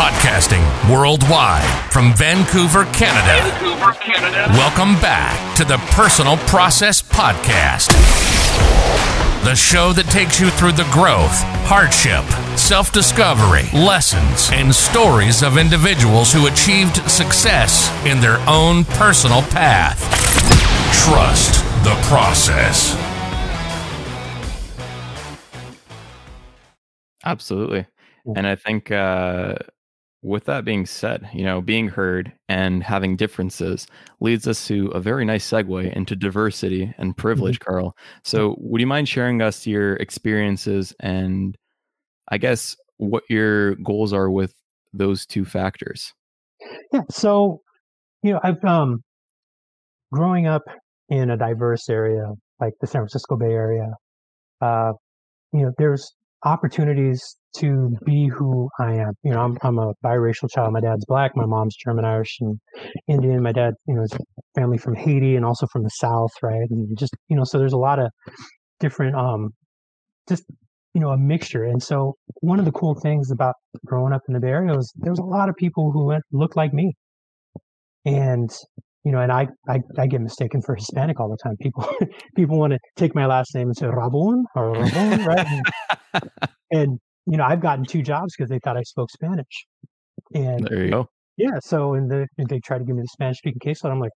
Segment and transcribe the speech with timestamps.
[0.00, 3.50] Podcasting worldwide from Vancouver, Canada.
[3.50, 4.46] Vancouver, Canada.
[4.52, 7.88] Welcome back to the Personal Process Podcast.
[9.44, 11.36] The show that takes you through the growth,
[11.68, 12.24] hardship,
[12.58, 20.00] self discovery, lessons, and stories of individuals who achieved success in their own personal path.
[21.04, 22.96] Trust the process.
[27.22, 27.86] Absolutely.
[28.34, 29.54] And I think uh,
[30.22, 33.86] with that being said, you know, being heard and having differences
[34.20, 37.70] leads us to a very nice segue into diversity and privilege, Mm-hmm.
[37.70, 37.96] Carl.
[38.22, 41.56] So, would you mind sharing us your experiences and
[42.28, 44.52] I guess what your goals are with
[44.92, 46.12] those two factors?
[46.92, 47.02] Yeah.
[47.10, 47.62] So,
[48.22, 49.02] you know, I've um
[50.12, 50.62] growing up
[51.08, 52.24] in a diverse area
[52.60, 53.88] like the San Francisco Bay Area,
[54.60, 54.92] uh,
[55.52, 56.12] you know, there's
[56.44, 59.12] opportunities to be who I am.
[59.22, 60.72] You know, I'm I'm a biracial child.
[60.72, 62.58] My dad's black, my mom's German, Irish, and
[63.08, 63.42] Indian.
[63.42, 64.12] My dad, you know, is
[64.54, 66.68] family from Haiti and also from the South, right?
[66.70, 68.10] And just you know, so there's a lot of
[68.80, 69.50] different um
[70.28, 70.44] just
[70.94, 73.54] you know a mixture and so one of the cool things about
[73.86, 76.24] growing up in the bay area was there was a lot of people who went,
[76.32, 76.94] looked like me
[78.04, 78.50] and
[79.04, 81.88] you know and I, I i get mistaken for hispanic all the time people
[82.36, 85.46] people want to take my last name and say rabon or rabon right
[86.72, 89.66] and, and you know i've gotten two jobs because they thought i spoke spanish
[90.34, 91.08] and There you go.
[91.36, 93.92] yeah so and, the, and they tried to give me the spanish speaking case and
[93.92, 94.12] i'm like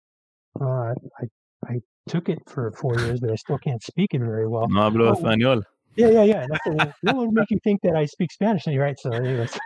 [0.60, 1.26] uh, i
[1.68, 1.76] i
[2.08, 5.10] took it for four years but i still can't speak it very well No hablo
[5.10, 5.64] Oh, español.
[5.96, 6.46] yeah, yeah, yeah.
[6.50, 8.98] That's what, that would make you think that I speak Spanish, and you're right.
[8.98, 9.60] So, anyways,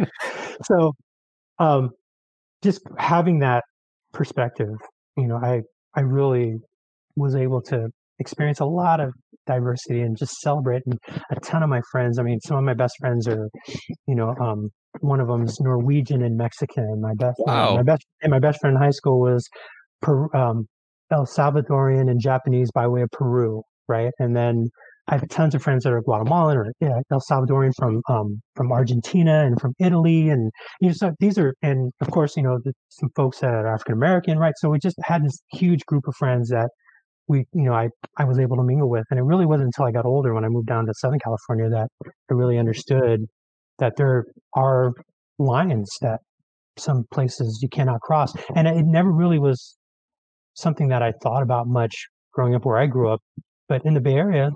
[0.64, 0.92] so
[1.60, 1.90] um,
[2.62, 3.62] just having that
[4.12, 4.74] perspective,
[5.16, 5.62] you know, I
[5.94, 6.56] I really
[7.16, 9.12] was able to experience a lot of
[9.48, 10.82] diversity and just celebrate.
[10.86, 10.98] And
[11.30, 12.18] a ton of my friends.
[12.18, 13.48] I mean, some of my best friends are,
[14.06, 14.68] you know, um,
[15.00, 17.00] one of them's Norwegian and Mexican.
[17.00, 17.76] My best, uh, Wow.
[17.76, 19.42] my best, and my best friend in high school was
[20.02, 20.66] per, um,
[21.10, 24.12] El Salvadorian and Japanese by way of Peru, right?
[24.18, 24.68] And then
[25.10, 28.70] I have tons of friends that are Guatemalan or yeah, El Salvadorian from um, from
[28.72, 30.50] Argentina and from Italy, and
[30.82, 33.66] you know, so these are, and of course, you know, the, some folks that are
[33.66, 34.52] African American, right?
[34.58, 36.68] So we just had this huge group of friends that
[37.28, 39.86] we, you know, I I was able to mingle with, and it really wasn't until
[39.86, 41.88] I got older when I moved down to Southern California that
[42.30, 43.26] I really understood
[43.78, 44.92] that there are
[45.38, 46.20] lines that
[46.78, 49.76] some places you cannot cross, and it never really was
[50.54, 51.94] something that I thought about much
[52.32, 53.20] growing up where I grew up.
[53.68, 54.50] But in the Bay Area,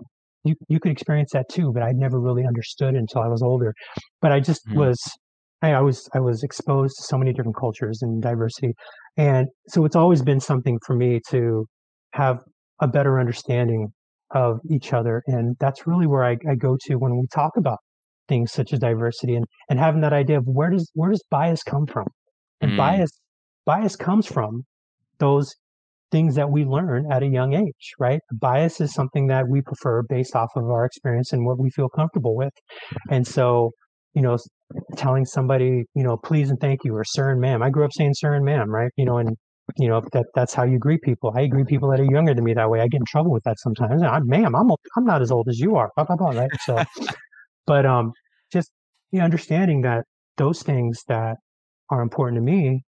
[0.44, 3.74] you you could experience that too, but I'd never really understood until I was older.
[4.20, 4.76] But I just Mhm.
[4.76, 4.98] was
[5.62, 8.74] I, I was I was exposed to so many different cultures and diversity.
[9.16, 11.66] And so it's always been something for me to
[12.14, 12.40] have
[12.82, 13.88] a better understanding
[14.34, 15.22] of each other.
[15.26, 17.78] And that's really where I, I go to when we talk about
[18.28, 21.62] things such as diversity and, and having that idea of where does where does bias
[21.62, 22.06] come from?
[22.60, 22.76] And Mm.
[22.76, 23.10] bias
[23.65, 24.65] bias comes from
[25.19, 25.54] those
[26.10, 28.20] things that we learn at a young age, right?
[28.32, 31.88] Bias is something that we prefer based off of our experience and what we feel
[31.88, 32.53] comfortable with.
[33.10, 33.70] And so,
[34.14, 34.37] you know,
[34.97, 37.62] telling somebody, you know, please and thank you or sir and ma'am.
[37.62, 38.91] I grew up saying sir and ma'am, right?
[38.97, 39.37] You know, and
[39.78, 41.32] you know that that's how you greet people.
[41.34, 42.80] I greet people that are younger than me that way.
[42.80, 44.02] I get in trouble with that sometimes.
[44.02, 45.90] I, ma'am, I'm I'm not as old as you are.
[45.96, 46.30] Blah blah blah.
[46.30, 46.50] Right.
[46.64, 46.82] So,
[47.66, 48.12] but um,
[48.52, 48.70] just
[49.12, 50.04] you know, understanding that
[50.36, 51.36] those things that
[51.90, 52.82] are important to me,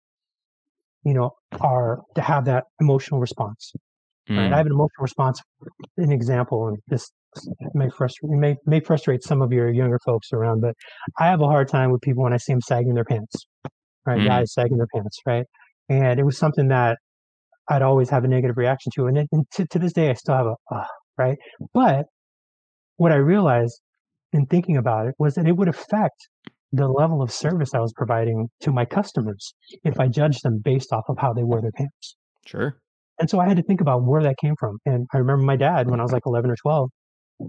[1.05, 3.73] you know, are to have that emotional response.
[4.29, 4.37] Right?
[4.49, 4.53] Mm.
[4.53, 5.41] I have an emotional response.
[5.97, 7.11] An example, and this
[7.75, 10.75] may frustrate may may frustrate some of your younger folks around, but
[11.19, 13.45] I have a hard time with people when I see them sagging their pants.
[14.07, 14.27] Right, Mm.
[14.27, 15.19] guys sagging their pants.
[15.27, 15.45] Right,
[15.91, 16.99] and it was something that
[17.69, 20.15] I'd always have a negative reaction to, and, it, and to, to this day I
[20.15, 20.85] still have a uh,
[21.19, 21.37] right.
[21.75, 22.07] But
[22.97, 23.81] what I realized
[24.33, 26.29] in thinking about it was that it would affect
[26.73, 29.53] the level of service I was providing to my customers
[29.83, 32.17] if I judged them based off of how they wore their pants.
[32.47, 32.77] Sure.
[33.19, 34.79] And so I had to think about where that came from.
[34.87, 36.91] And I remember my dad when I was like 11 or 12,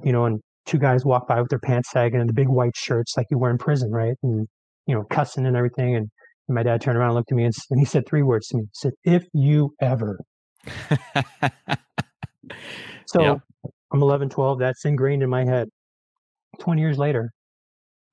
[0.04, 2.76] you know, and two guys walked by with their pants sagging and the big white
[2.76, 4.16] shirts like you wear in prison, right?
[4.24, 4.48] And,
[4.88, 5.96] you know, cussing and everything.
[5.96, 6.10] And
[6.54, 8.58] my dad turned around and looked at me and, and he said three words to
[8.58, 8.64] me.
[8.64, 10.20] He said, if you ever.
[13.08, 13.42] So.
[13.94, 14.60] I'm 11, 12.
[14.60, 15.68] That's ingrained in my head.
[16.60, 17.32] 20 years later,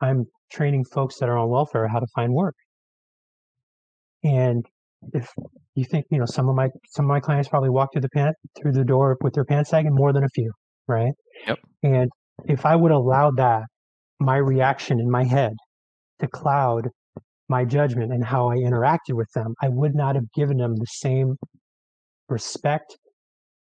[0.00, 2.55] I'm training folks that are on welfare how to find work.
[4.25, 4.64] And
[5.12, 5.29] if
[5.75, 8.08] you think, you know, some of my some of my clients probably walk through the
[8.08, 10.50] pant through the door with their pants sagging more than a few,
[10.88, 11.12] right?
[11.46, 11.58] Yep.
[11.85, 12.11] And
[12.46, 13.62] if I would allow that,
[14.19, 15.52] my reaction in my head
[16.19, 16.88] to cloud
[17.49, 20.87] my judgment and how I interacted with them, I would not have given them the
[20.87, 21.37] same
[22.29, 22.97] respect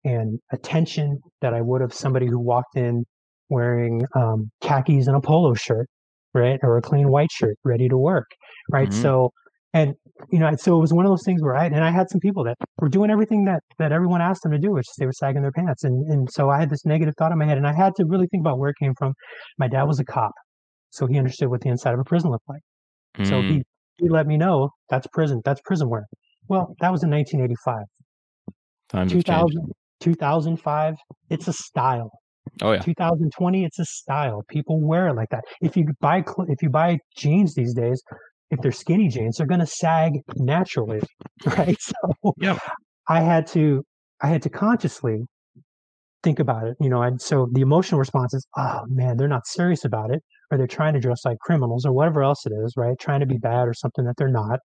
[0.06, 3.06] and attention that I would have somebody who walked in
[3.50, 5.88] wearing um, khakis and a polo shirt,
[6.34, 8.28] right, or a clean white shirt, ready to work,
[8.72, 8.92] right?
[8.92, 8.94] Mhm.
[8.94, 9.32] So,
[9.74, 9.96] and
[10.32, 12.20] you know, so it was one of those things where I and I had some
[12.22, 15.14] people that were doing everything that that everyone asked them to do, which they were
[15.14, 17.68] sagging their pants, and and so I had this negative thought in my head, and
[17.68, 19.14] I had to really think about where it came from.
[19.60, 20.34] My dad was a cop,
[20.92, 22.62] so he understood what the inside of a prison looked like.
[23.24, 23.64] So Mm, he
[23.98, 26.06] he let me know that's prison, that's prison wear.
[26.48, 27.84] Well, that was in 1985.
[28.90, 30.96] times have 2000, 2005,
[31.30, 32.12] it's a style.
[32.62, 32.80] Oh yeah.
[32.80, 34.42] 2020, it's a style.
[34.50, 35.44] People wear it like that.
[35.62, 38.02] If you buy if you buy jeans these days,
[38.52, 41.02] if they're skinny jeans, they're going to sag naturally,
[41.46, 41.78] right?
[41.80, 42.60] So Yep.
[43.10, 43.84] I had to
[44.22, 45.24] I had to consciously
[46.24, 47.02] think about it, you know.
[47.02, 50.68] And so the emotional response is, oh man, they're not serious about it, or they're
[50.68, 52.98] trying to dress like criminals, or whatever else it is, right?
[53.00, 54.60] Trying to be bad or something that they're not.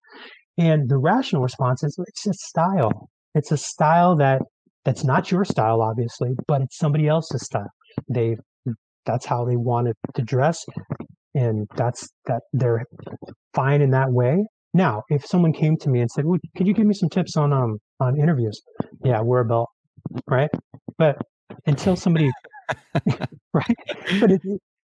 [0.58, 3.08] And the rational response is, it's a style.
[3.34, 4.42] It's a style that
[4.84, 7.70] that's not your style, obviously, but it's somebody else's style.
[8.08, 8.36] They
[9.06, 10.64] that's how they wanted to dress,
[11.34, 12.84] and that's that they're
[13.54, 14.44] fine in that way.
[14.74, 17.36] Now, if someone came to me and said, well, "Could you give me some tips
[17.36, 18.60] on um on interviews?"
[19.04, 19.68] Yeah, wear a belt,
[20.28, 20.50] right?
[20.98, 21.16] But
[21.66, 22.30] until somebody,
[23.54, 23.76] right?
[24.20, 24.42] But it,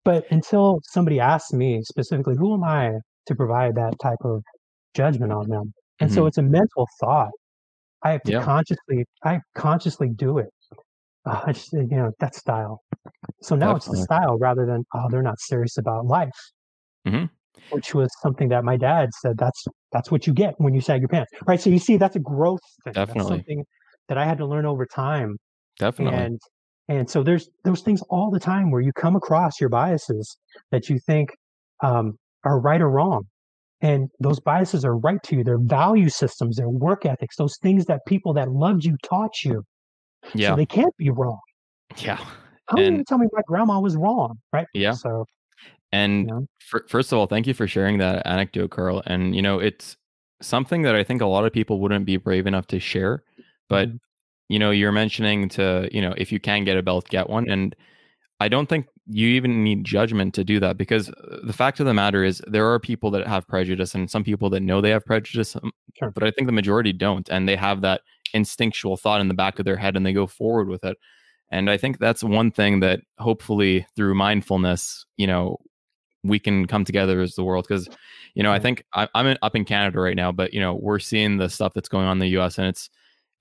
[0.06, 2.94] but until somebody asks me specifically, who am I
[3.28, 4.44] to provide that type of
[4.96, 5.74] judgment on them?
[6.02, 6.28] And so Mhm.
[6.28, 7.32] it's a mental thought.
[8.04, 8.42] I have to Yeah.
[8.42, 10.50] consciously, I consciously do it.
[11.26, 12.82] Uh, just, you know, that style.
[13.44, 16.32] So now it's the style rather than, oh, they're not serious about life,
[17.06, 17.34] Mhm.
[17.70, 19.38] which was something that my dad said.
[19.38, 21.60] That's that's what you get when you sag your pants, right?
[21.60, 23.04] So you see, that's a growth thing.
[23.08, 23.28] That's Definitely.
[23.28, 23.66] something
[24.10, 25.38] that I had to learn over time
[25.78, 26.30] Definitely.
[26.30, 26.40] and
[26.90, 30.38] and so there's those things all the time where you come across your biases
[30.72, 31.30] that you think
[31.82, 33.24] um, are right or wrong
[33.82, 37.86] and those biases are right to you they're value systems they're work ethics those things
[37.86, 39.64] that people that loved you taught you
[40.34, 40.50] yeah.
[40.50, 41.40] so they can't be wrong
[41.98, 42.18] yeah.
[42.68, 44.92] how are you tell me my grandma was wrong right Yeah.
[44.94, 45.26] so
[45.92, 49.04] And you know fir- first of all, thank you for sharing that anecdote, Carl.
[49.06, 49.96] And you know, it's
[50.42, 53.24] something that I think a lot of people wouldn't be brave enough to share.
[53.70, 54.00] But Mhm.
[54.50, 57.50] You know, you're mentioning to you know, if you can get a belt, get one.
[57.50, 57.76] And
[58.40, 61.86] I don't think you even need judgment to do that because uh, the fact of
[61.86, 64.90] the matter is there are people that have prejudice and some people that know they
[64.92, 66.10] have prejudice, um, Sure.
[66.12, 68.02] but I think the majority don't, and they have that
[68.34, 70.98] instinctual thought in the back of their head and they go forward with it.
[71.52, 75.58] And I think that's one thing that hopefully through mindfulness, you know,
[76.24, 77.90] we can come together as the world because
[78.34, 81.00] you know i think I, i'm up in canada right now but you know we're
[81.00, 82.90] seeing the stuff that's going on in the us and it's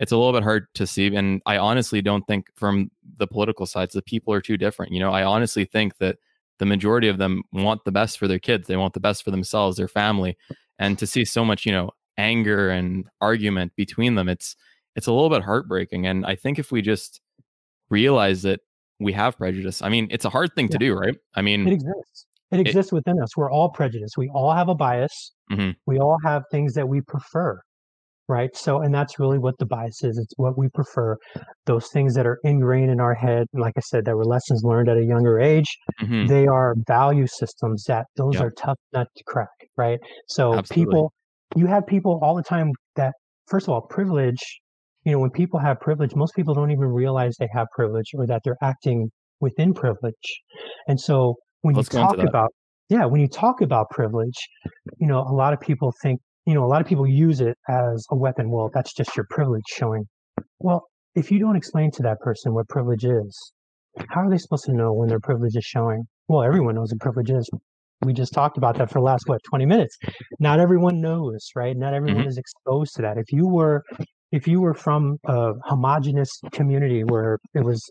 [0.03, 3.67] it's a little bit hard to see and i honestly don't think from the political
[3.67, 5.13] sides the people are too different you know?
[5.13, 6.19] I honestly think that
[6.59, 9.31] the majority of them want the best for their kids they want the best for
[9.31, 10.37] themselves their family
[10.79, 14.57] and to see so much you know anger and argument between them it's
[14.97, 17.21] it's a little bit heartbreaking and i think if we just
[17.89, 18.61] realize that
[18.99, 21.17] we have prejudice i mean it's a hard thing to do right?
[21.35, 22.27] I mean it exists.
[22.51, 23.35] It exists within us.
[23.35, 24.19] We're all prejudiced.
[24.19, 25.33] We all have a bias.
[25.51, 25.75] Mhm.
[25.87, 27.63] we all have things that we prefer
[28.29, 31.17] right so and that's really what the bias is it's what we prefer
[31.67, 34.89] those things that are ingrained in our head like i said that were lessons learned
[34.89, 36.29] at a younger age mhm.
[36.29, 38.43] they are value systems that those Yep.
[38.43, 39.99] are tough nut to crack right
[40.29, 40.85] so Absolutely.
[40.85, 41.13] people
[41.57, 43.13] you have people all the time that
[43.49, 44.61] first of all privilege
[45.05, 48.27] you know when people have privilege most people don't even realize they have privilege or
[48.27, 49.11] that they're acting
[49.41, 50.43] within privilege
[50.87, 52.53] and so when Let's you talk about
[52.89, 54.39] yeah when you talk about privilege
[54.99, 57.57] you know a lot of people think you know a lot of people use it
[57.69, 58.51] as a weapon.
[58.51, 60.05] Well that's just your privilege showing.
[60.59, 63.53] Well if you don't explain to that person what privilege is
[64.09, 66.05] how are they supposed to know when their privilege is showing?
[66.29, 67.49] Well everyone knows what privilege is.
[68.05, 69.97] We just talked about that for the last what 20 minutes.
[70.41, 71.77] Not everyone knows right?
[71.77, 72.29] Not everyone mm-hmm.
[72.29, 73.19] is exposed to that.
[73.19, 73.83] If you were
[74.33, 77.89] if you were from a homogenous community where it was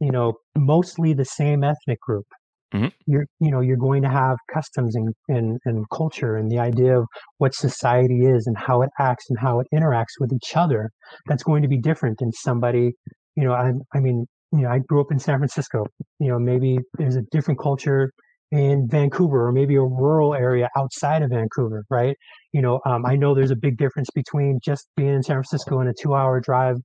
[0.00, 2.26] you know mostly the same ethnic group
[2.72, 2.92] Mhm.
[3.06, 6.98] you're you know you're going to have customs and, and and culture and the idea
[6.98, 7.06] of
[7.38, 10.90] what society is and how it acts and how it interacts with each other
[11.26, 12.92] that's going to be different than somebody
[13.36, 15.84] you know i i mean you know i grew up in san francisco
[16.18, 18.10] you know maybe there's a different culture
[18.50, 22.14] in Vancouver or maybe a rural area outside of Vancouver, right?
[22.52, 25.80] You know, um, I know there's a big difference between just being in San Francisco
[25.80, 26.76] and a two-hour drive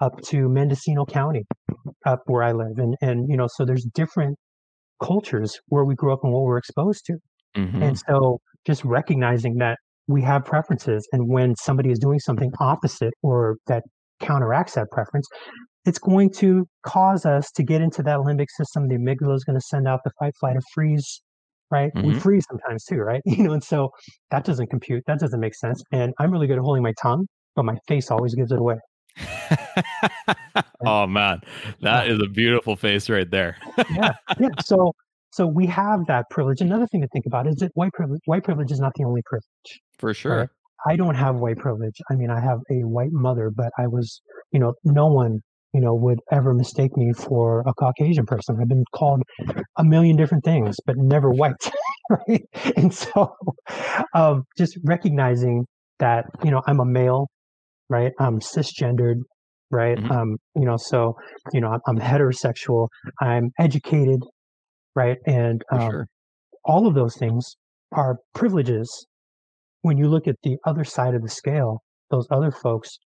[0.00, 1.44] up to Mendocino County,
[2.06, 4.38] up where I live, and and you know, so there's different
[5.02, 7.14] cultures where we grew up and what we're exposed to,
[7.56, 7.82] Mhm.
[7.82, 9.76] and so just recognizing that
[10.08, 13.82] we have preferences, and when somebody is doing something opposite or that
[14.20, 15.26] counteracts that preference,
[15.84, 18.88] it's going to cause us to get into that limbic system.
[18.88, 21.22] The amygdala is going to send out the fight, flight, or freeze.
[21.70, 21.90] Right?
[21.94, 22.20] We Mhm.
[22.20, 23.22] freeze sometimes too, right?
[23.40, 23.90] You know, and so
[24.30, 25.02] that doesn't compute.
[25.06, 25.82] That doesn't make sense.
[25.90, 28.76] And I'm really good at holding my tongue, but my face always gives it away.
[30.84, 31.40] oh man,
[31.80, 33.56] that is a beautiful face right there.
[33.90, 34.48] yeah, yeah.
[34.64, 34.92] So,
[35.30, 36.60] so we have that privilege.
[36.60, 39.22] Another thing to think about is that white privilege white privilege is not the only
[39.24, 39.80] privilege.
[39.98, 40.38] For sure.
[40.38, 40.48] Right?
[40.86, 42.00] I don't have white privilege.
[42.10, 44.20] I mean, I have a white mother, but I was,
[44.50, 45.40] you know, no one,
[45.72, 48.58] you know, would ever mistake me for a Caucasian person.
[48.60, 49.22] I've been called
[49.76, 51.70] a million different things, but never white.
[52.10, 52.42] right.
[52.76, 53.34] And so
[54.14, 55.66] um, just recognizing
[55.98, 57.28] that, you know, I'm a male,
[57.88, 58.12] right?
[58.18, 59.20] I'm cisgendered,
[59.72, 59.98] right?
[59.98, 60.12] Mm-hmm.
[60.12, 61.14] Um, you know, so,
[61.52, 62.88] you know, I'm, I'm heterosexual,
[63.20, 64.20] I'm educated,
[64.94, 65.16] right?
[65.26, 66.06] And um, sure.
[66.64, 67.56] all of those things
[67.92, 69.06] are privileges
[69.82, 72.98] when you look at the other side of the scale, those other folks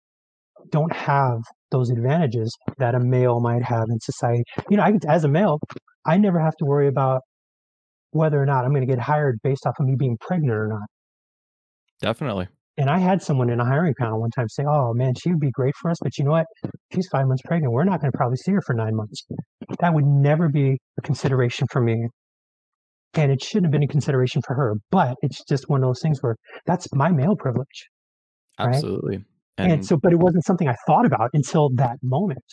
[0.71, 1.39] don't have
[1.71, 4.43] those advantages that a male might have in society.
[4.69, 5.59] You know, I, as a male,
[6.05, 7.21] I never have to worry about
[8.11, 10.67] whether or not I'm going to get hired based off of me being pregnant or
[10.67, 10.87] not.
[12.01, 12.47] Definitely.
[12.77, 15.39] And I had someone in a hiring panel one time say, "Oh man, she would
[15.39, 16.45] be great for us, but you know what?
[16.93, 17.73] She's five months pregnant.
[17.73, 19.25] We're not going to probably see her for nine months."
[19.79, 22.07] That would never be a consideration for me
[23.17, 24.75] and it shouldn't have been a consideration for her.
[24.91, 27.89] But it's just one of those things where that's my male privilege.
[28.59, 28.69] Right?
[28.69, 29.25] Absolutely.
[29.57, 32.43] And, and so, but it wasn't something I thought about until that moment.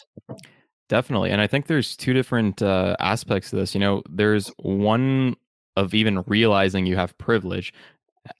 [0.89, 1.31] Definitely.
[1.31, 3.75] And I think there's two different uh, aspects to this.
[3.75, 5.37] You know, there's one
[5.77, 7.73] of even realizing you have privilege.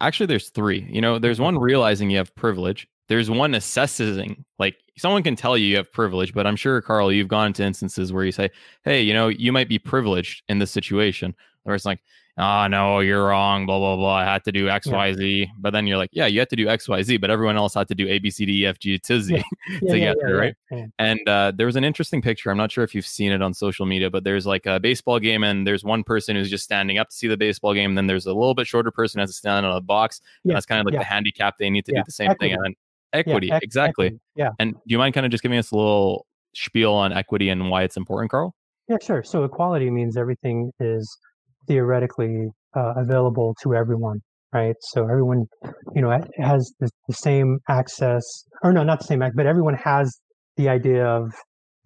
[0.01, 0.87] Actually, there's three.
[0.91, 2.89] You know, there's one realizing you have privilege.
[3.09, 7.13] There's one assessing, like someone can tell you you have privilege, but I'm sure, Carl,
[7.13, 8.51] you've gone to instances where you say,
[8.85, 12.01] hey, you know, you might be privileged in this situation where it's like,
[12.39, 14.15] oh no, you're wrong, blah blah blah.
[14.15, 14.97] I had to do X, yeah.
[14.97, 15.51] Y, Z.
[15.59, 17.75] But then you're like, yeah, you had to do X, Y, Z, but everyone else
[17.75, 19.79] had to do A, B, C, D, E, F, G to Z yeah.
[19.81, 20.55] to yeah, get there, right?
[20.99, 22.51] And uh, there was an interesting picture.
[22.51, 25.19] I'm not sure if you've seen it on social media, but there's like a baseball
[25.19, 27.93] game, and there's one person who's just standing up to see the baseball game.
[27.93, 30.21] And then there's a little bit shorter person who has to stand on a box.
[30.45, 31.59] And that's kind of like the handicap.
[31.59, 32.55] They need to do the same equity.
[32.55, 32.65] thing.
[32.65, 32.77] And
[33.13, 33.65] equity, equity.
[33.65, 34.07] exactly.
[34.07, 34.21] Equity.
[34.37, 34.51] Yeah.
[34.59, 37.71] And do you mind kind of just giving us a little spiel on equity and
[37.71, 38.55] why it's important, Carl?
[38.89, 39.23] Yeah, sure.
[39.23, 41.17] So equality means everything is
[41.67, 44.21] theoretically uh, available to everyone,
[44.53, 44.77] right?
[44.81, 45.47] So everyone,
[45.95, 48.25] you know, has the, the same access,
[48.63, 50.19] or no, not the same, but everyone has
[50.57, 51.33] the idea of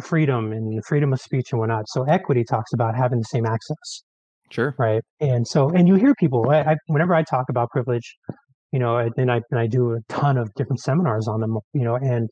[0.02, 1.88] freedom and freedom of speech and whatnot.
[1.88, 4.02] So equity talks about having the same access.
[4.50, 4.75] Sure.
[4.78, 5.02] Right.
[5.20, 8.16] And so, and you hear people, I, I, whenever I talk about privilege,
[8.73, 11.85] you know, and I, and I do a ton of different seminars on them, you
[11.85, 12.28] know, and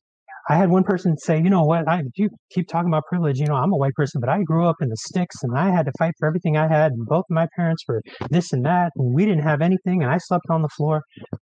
[0.49, 3.39] I had one person say, you know what, I you keep talking about privilege.
[3.41, 5.71] You know, I'm a white person, but I grew up in the sticks and I
[5.71, 6.93] had to fight for everything I had.
[6.93, 8.01] And both of my parents were
[8.31, 11.03] this and that, and we didn't have anything, and I slept on the floor.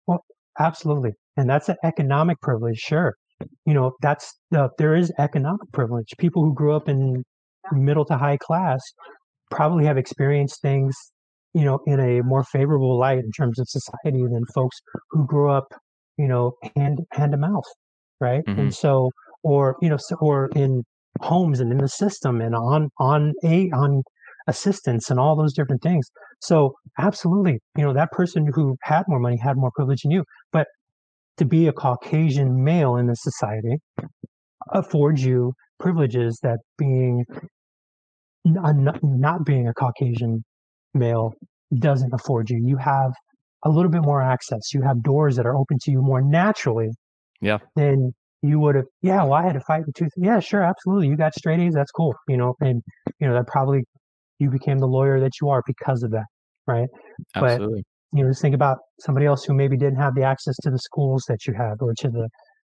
[0.07, 0.25] Well,
[0.59, 1.11] absolutely.
[1.35, 3.13] And that's an economic privilege, sure.
[3.65, 6.07] You know, that's the there is economic privilege.
[6.17, 7.23] People who grew up in
[7.71, 8.81] middle to high class
[9.51, 10.95] probably have experienced things,
[11.53, 14.77] you know, in a more favorable light in terms of society than folks
[15.11, 15.67] who grew up,
[16.17, 17.65] you know, hand hand to mouth
[18.19, 18.43] right?
[18.47, 18.59] Mm-hmm.
[18.59, 19.11] And so,
[19.43, 20.83] or you know, or in
[21.21, 24.03] homes and in the system and on on a on
[24.47, 26.07] assistance and all those different things.
[26.41, 30.23] So absolutely, you know, that person who had more money had more privilege than you.
[30.51, 30.67] But
[31.37, 33.77] to be a Caucasian male in this society
[34.73, 37.25] affords you privileges that being
[38.45, 40.43] not, not being a Caucasian
[40.93, 41.33] male
[41.77, 42.59] doesn't afford you.
[42.63, 43.11] You have
[43.65, 44.73] a little bit more access.
[44.73, 46.89] You have doors that are open to you more naturally
[47.41, 47.59] yeah.
[47.75, 50.11] Then you would have, yeah, well, I had to fight the tooth.
[50.15, 51.07] Yeah, sure, absolutely.
[51.07, 51.73] You got straight A's.
[51.73, 52.13] That's cool.
[52.27, 52.81] You know, and,
[53.19, 53.83] you know, that probably
[54.39, 56.25] you became the lawyer that you are because of that.
[56.67, 56.87] Right.
[57.35, 57.83] Absolutely.
[58.11, 60.69] But, you know, just think about somebody else who maybe didn't have the access to
[60.69, 62.29] the schools that you have or to the,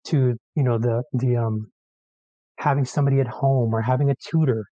[0.09, 1.67] to, you know, the, the, um,
[2.59, 4.65] having somebody at home or having a tutor,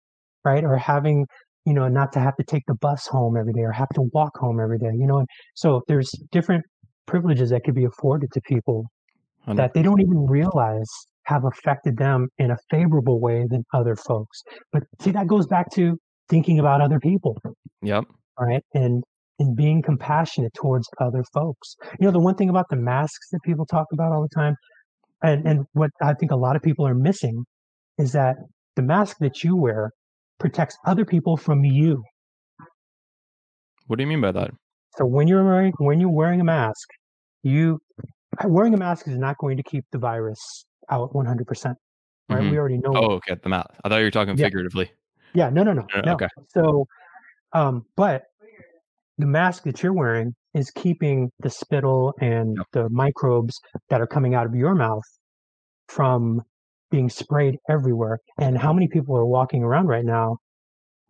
[0.44, 0.64] right?
[0.64, 1.26] Or having,
[1.64, 4.02] you know, not to have to take the bus home every day or have to
[4.12, 5.18] walk home every day, you know.
[5.18, 6.64] And so there's different
[7.06, 8.86] privileges that could be afforded to people
[9.56, 10.88] that they don't even realize
[11.24, 14.42] have affected them in a favorable way than other folks.
[14.72, 17.36] But see, that goes back to thinking about other people.
[17.82, 18.04] Yep.
[18.38, 18.62] Right.
[18.74, 19.04] And
[19.40, 21.76] and being compassionate towards other folks.
[22.00, 24.56] You know, the one thing about the masks that people talk about all the time,
[25.22, 27.44] and, and what I think a lot of people are missing
[27.98, 28.36] is that
[28.74, 29.92] the mask that you wear
[30.40, 32.02] protects other people from you.
[33.86, 34.50] What do you mean by that?
[34.96, 36.88] So when you're wearing when you're wearing a mask,
[37.42, 37.78] you
[38.44, 41.74] wearing a mask is not going to keep the virus out 100%.
[42.30, 42.40] Right?
[42.40, 42.50] Mm-hmm.
[42.50, 42.92] We already know.
[42.94, 43.36] Oh, okay.
[43.42, 43.70] The mask.
[43.84, 44.46] I thought you were talking yeah.
[44.46, 44.90] figuratively.
[45.34, 45.50] Yeah.
[45.50, 46.12] No, no, no, no.
[46.14, 46.28] Okay.
[46.48, 46.86] So,
[47.52, 48.24] um, but
[49.16, 52.66] the mask that you're wearing is keeping the spittle and yep.
[52.72, 53.58] the microbes
[53.88, 55.02] that are coming out of your mouth
[55.88, 56.42] from
[56.90, 58.18] being sprayed everywhere.
[58.38, 60.38] And how many people are walking around right now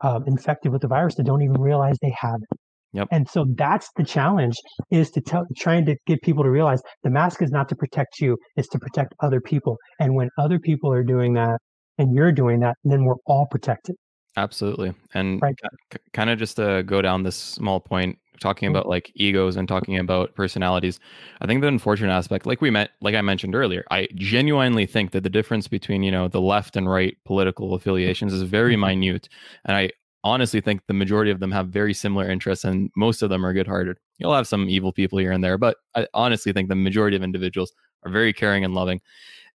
[0.01, 2.59] um, infected with the virus that don't even realize they have it?
[2.95, 3.09] Yep.
[3.13, 4.57] And so that's the challenge
[4.91, 8.21] is to tell, trying to get people to realize the mask is not to protect
[8.21, 9.77] you, it's to protect other people.
[10.01, 11.59] And when other people are doing that
[11.99, 13.97] and you're doing that, then we're all protected.
[14.37, 14.95] Absolutely.
[15.15, 15.55] And right.
[15.93, 18.77] c- kind of just to go down this small point, talking mm-hmm.
[18.77, 21.01] about like egos and talking about personalities,
[21.41, 25.11] I think the unfortunate aspect, like we met, like I mentioned earlier, I genuinely think
[25.11, 29.01] that the difference between, you know, the left and right political affiliations is very mm-hmm.
[29.01, 29.29] minute.
[29.65, 29.91] And I
[30.25, 33.53] honestly think the majority of them have very similar interests and most of them are
[33.53, 33.99] good hearted.
[34.19, 37.23] You'll have some evil people here and there, but I honestly think the majority of
[37.23, 37.73] individuals
[38.05, 39.01] are very caring and loving.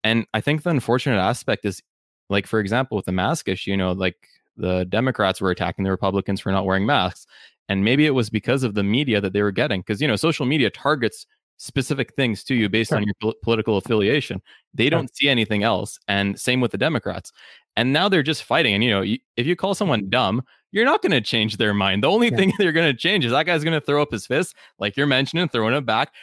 [0.04, 1.82] And I think the unfortunate aspect is
[2.30, 4.16] like, for example, with the mask issue, you know, like
[4.58, 7.26] the Democrats were attacking the Republicans for not wearing masks.
[7.70, 9.82] And maybe it was because of the media that they were getting.
[9.82, 11.26] Because, you know, social media targets
[11.62, 12.98] specific things to you based sure.
[12.98, 14.42] on your pol- political affiliation.
[14.74, 16.00] They don't see anything else.
[16.08, 17.32] And same with the Democrats.
[17.76, 18.74] And now they're just fighting.
[18.74, 19.04] And, you know,
[19.38, 19.78] if you call mm-hmm.
[19.78, 20.42] someone dumb,
[20.72, 22.04] you're not going to change their mind.
[22.04, 22.38] The only yeah.
[22.38, 24.98] thing they're going to change is that guy's going to throw up his fist, like
[24.98, 26.14] you're mentioning, throwing it back.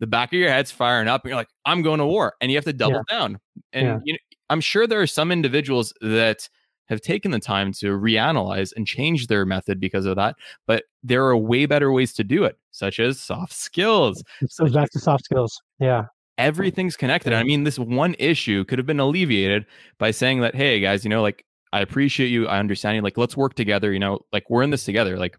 [0.00, 2.34] The back of your head's firing up, and you're like, I'm going to war.
[2.40, 3.18] And you have to double yeah.
[3.18, 3.40] down.
[3.72, 3.98] And yeah.
[4.04, 4.18] you know,
[4.50, 6.48] I'm sure there are some individuals that
[6.88, 10.36] have taken the time to reanalyze and change their method because of that.
[10.66, 14.22] But there are way better ways to do it, such as soft skills.
[14.58, 15.60] Goes back to soft skills.
[15.78, 16.06] Yeah.
[16.38, 17.32] Everything's connected.
[17.32, 19.66] I mean, this one issue could have been alleviated
[19.98, 22.46] by saying that, hey, guys, you know, like, I appreciate you.
[22.46, 23.02] I understand you.
[23.02, 23.92] Like, let's work together.
[23.92, 25.18] You know, like, we're in this together.
[25.18, 25.36] Like,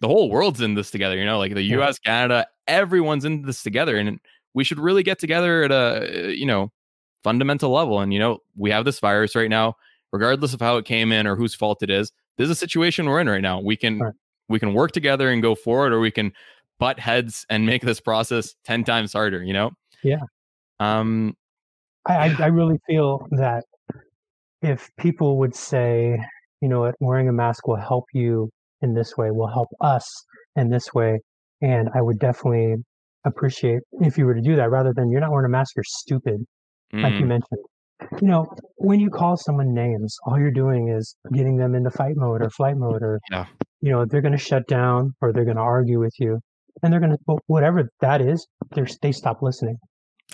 [0.00, 1.16] the whole world's in this together.
[1.16, 3.96] You know, like the US, Canada, everyone's in this together.
[3.96, 4.18] And
[4.54, 6.72] we should really get together at a, you know,
[7.22, 8.00] fundamental level.
[8.00, 9.76] And, you know, we have this virus right now
[10.12, 12.12] regardless of how it came in or whose fault it is.
[12.36, 13.60] This is a situation we're in right now.
[13.60, 14.14] We can right.
[14.48, 16.32] we can work together and go forward, or we can
[16.78, 19.42] butt heads and make this process ten times harder.
[19.42, 19.70] You know?
[20.02, 20.20] Yeah.
[20.78, 21.34] Um,
[22.06, 23.64] I I really feel that
[24.62, 26.18] if people would say,
[26.60, 28.50] you know what, wearing a mask will help you
[28.82, 30.10] in this way, will help us
[30.56, 31.20] in this way,
[31.60, 32.76] and I would definitely
[33.24, 35.84] appreciate if you were to do that rather than you're not wearing a mask, you're
[35.84, 36.42] stupid,
[36.94, 37.02] mm.
[37.02, 37.28] like you mm.
[37.28, 37.60] mentioned
[38.20, 42.14] you know, when you call someone names, all you're doing is getting them into fight
[42.16, 43.46] mode or flight mode, or yeah.
[43.80, 46.38] you know, they're going to shut down or they're going to argue with you,
[46.82, 49.76] and they're going to whatever that is, they they stop listening.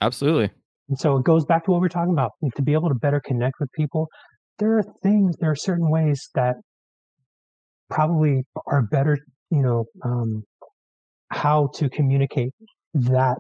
[0.01, 0.51] Absolutely.
[0.89, 2.33] And so it goes back to what we're talking about.
[2.57, 4.09] To be able to better connect with people,
[4.59, 6.55] there are things, there are certain ways that
[7.91, 9.19] probably are better.
[9.51, 10.43] You know, um,
[11.31, 12.51] how to communicate
[12.95, 13.37] that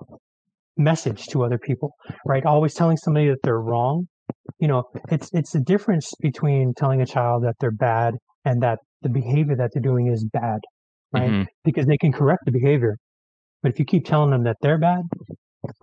[0.76, 1.92] message to other people,
[2.26, 2.44] right?
[2.44, 4.06] Always telling somebody that they're wrong
[4.58, 8.78] you know, it's it's the difference between telling a child that they're bad and that
[9.02, 10.60] the behavior that they're doing is bad,
[11.12, 11.30] right?
[11.30, 11.42] Mm-hmm.
[11.64, 12.96] Because they can correct the behavior,
[13.62, 15.02] but if you keep telling them that they're bad,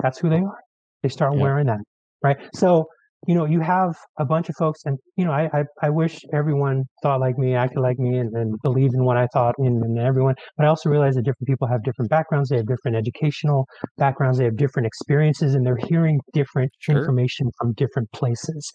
[0.02, 0.60] that's who they are.
[1.02, 1.42] They start yeah.
[1.42, 1.80] wearing that,
[2.24, 2.38] right?
[2.54, 2.86] So
[3.28, 6.20] you know, you have a bunch of folks, and you know, I I, I wish
[6.34, 9.82] everyone thought like me, acted like me, and, and believed in what I thought in,
[9.86, 10.36] in everyone.
[10.58, 12.50] But I also realize that different people have different backgrounds.
[12.50, 13.66] They have different educational
[13.98, 14.38] backgrounds.
[14.38, 16.98] They have different experiences, and they're hearing different sure.
[16.98, 18.72] information from different places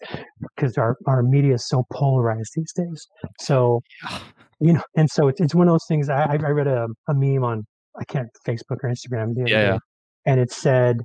[0.55, 3.07] because our our media is so polarized these days.
[3.39, 3.81] So,
[4.59, 6.09] you know, and so it's it's one of those things.
[6.09, 7.63] I I read a, a meme on
[7.99, 9.77] I can't Facebook or Instagram the other yeah, yeah.
[10.25, 10.97] and it said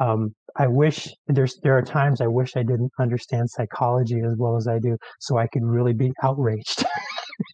[0.00, 4.56] um, I wish there's there are times I wish I didn't understand psychology as well
[4.56, 6.84] as I do, so I could really be outraged.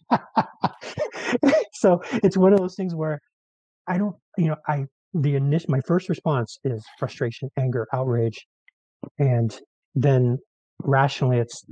[1.73, 3.19] so it's one of those things where
[3.87, 8.45] I don't, you know, I the initial my first response is frustration, anger, outrage,
[9.19, 9.57] and
[9.95, 10.37] then
[10.83, 11.63] rationally it's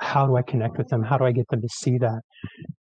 [0.00, 1.02] how do I connect with them?
[1.02, 2.20] How do I get them to see that?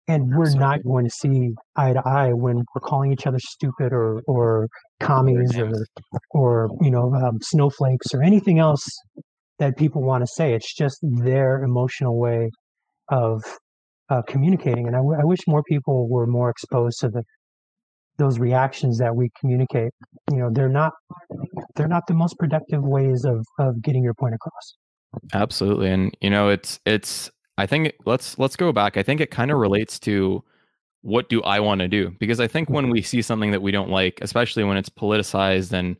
[0.07, 3.91] And we're not going to see eye to eye when we're calling each other stupid
[3.91, 4.67] or or
[4.99, 5.71] commies or
[6.31, 8.85] or you know um, snowflakes or anything else
[9.59, 10.53] that people want to say.
[10.53, 12.49] It's just their emotional way
[13.09, 13.43] of
[14.09, 17.23] uh, communicating, and I, w- I wish more people were more exposed to the
[18.17, 19.91] those reactions that we communicate.
[20.31, 20.93] You know, they're not
[21.75, 24.77] they're not the most productive ways of of getting your point across.
[25.33, 28.97] Absolutely, and you know, it's it's I think let's let's go back.
[28.97, 30.43] I think it kind of relates to
[31.01, 32.15] what do I want to do?
[32.19, 32.93] Because I think when mm-hmm.
[32.93, 35.97] we see something that we don't like, especially when it's politicized and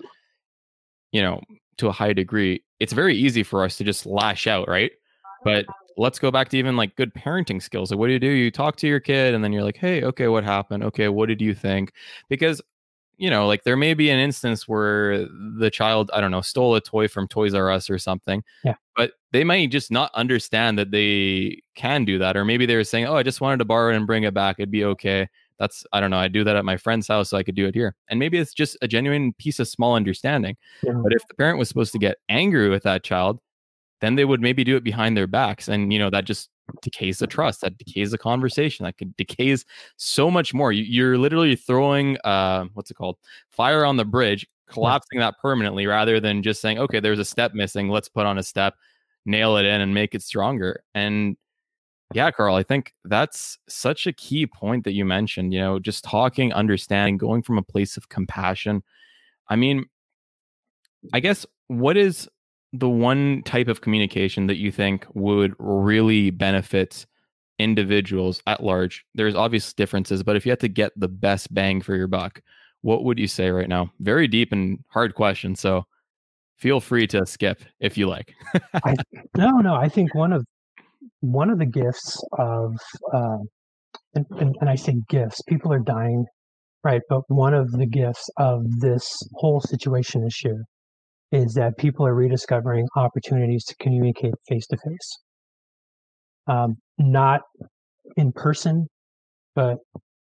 [1.12, 1.42] you know,
[1.78, 4.92] to a high degree, it's very easy for us to just lash out, right?
[5.44, 5.66] But
[5.98, 7.92] let's go back to even like good parenting skills.
[7.92, 8.28] Like what do you do?
[8.28, 10.84] You talk to your kid and then you're like, "Hey, okay, what happened?
[10.84, 11.92] Okay, what did you think?"
[12.30, 12.62] Because
[13.18, 15.26] you know, like there may be an instance where
[15.60, 18.44] the child, I don't know, stole a toy from Toys R Us or something.
[18.64, 18.76] Yeah.
[18.96, 22.38] But they might just not understand that they can do that.
[22.38, 24.34] Or maybe they were saying, oh, I just wanted to borrow it and bring it
[24.34, 24.58] back.
[24.60, 25.28] It'd be okay.
[25.60, 27.66] That's, I don't know, I do that at my friend's house, so I could do
[27.66, 27.96] it here.
[28.10, 30.56] And maybe it's just a genuine piece of small understanding.
[30.84, 30.94] Yeah.
[30.94, 33.40] But if the parent was supposed to get angry with that child,
[34.00, 35.68] then they would maybe do it behind their backs.
[35.68, 36.50] And, you know, that just
[36.82, 39.66] decays the trust that decays the conversation that could decays
[39.98, 43.18] so much more you, are literally throwing uh what's it called
[43.50, 47.54] fire on the bridge collapsing that permanently rather than just saying okay there's a step
[47.54, 48.76] missing let's put on a step
[49.26, 51.38] nail it in and make it stronger and
[52.14, 55.54] Yeah, Carl, I think that's such a key point that you mentioned.
[55.54, 58.82] You know, just talking, understanding, going from a place of compassion.
[59.50, 59.86] I mean,
[61.14, 62.30] I guess what is
[62.74, 67.06] the one type of communication that you think would really benefit
[67.60, 69.06] individuals at large?
[69.16, 72.42] There's obvious differences, but if you had to get the best bang for your buck,
[72.82, 73.92] what would you say right now?
[74.00, 75.56] Very deep and hard question.
[75.56, 75.86] So
[76.58, 78.34] feel free to skip if you like.
[78.74, 78.96] I,
[79.36, 79.76] no, no.
[79.76, 80.46] I think one of
[81.22, 82.76] one of the gifts of
[83.14, 83.38] uh,
[84.14, 85.42] and, and, and I say gifts.
[85.44, 86.26] People are dying,
[86.84, 87.02] right?
[87.10, 90.64] But one of the gifts of this whole situation this year
[91.32, 95.20] is that people are rediscovering opportunities to communicate face to face,
[96.98, 97.42] not
[98.16, 98.88] in person,
[99.56, 99.78] but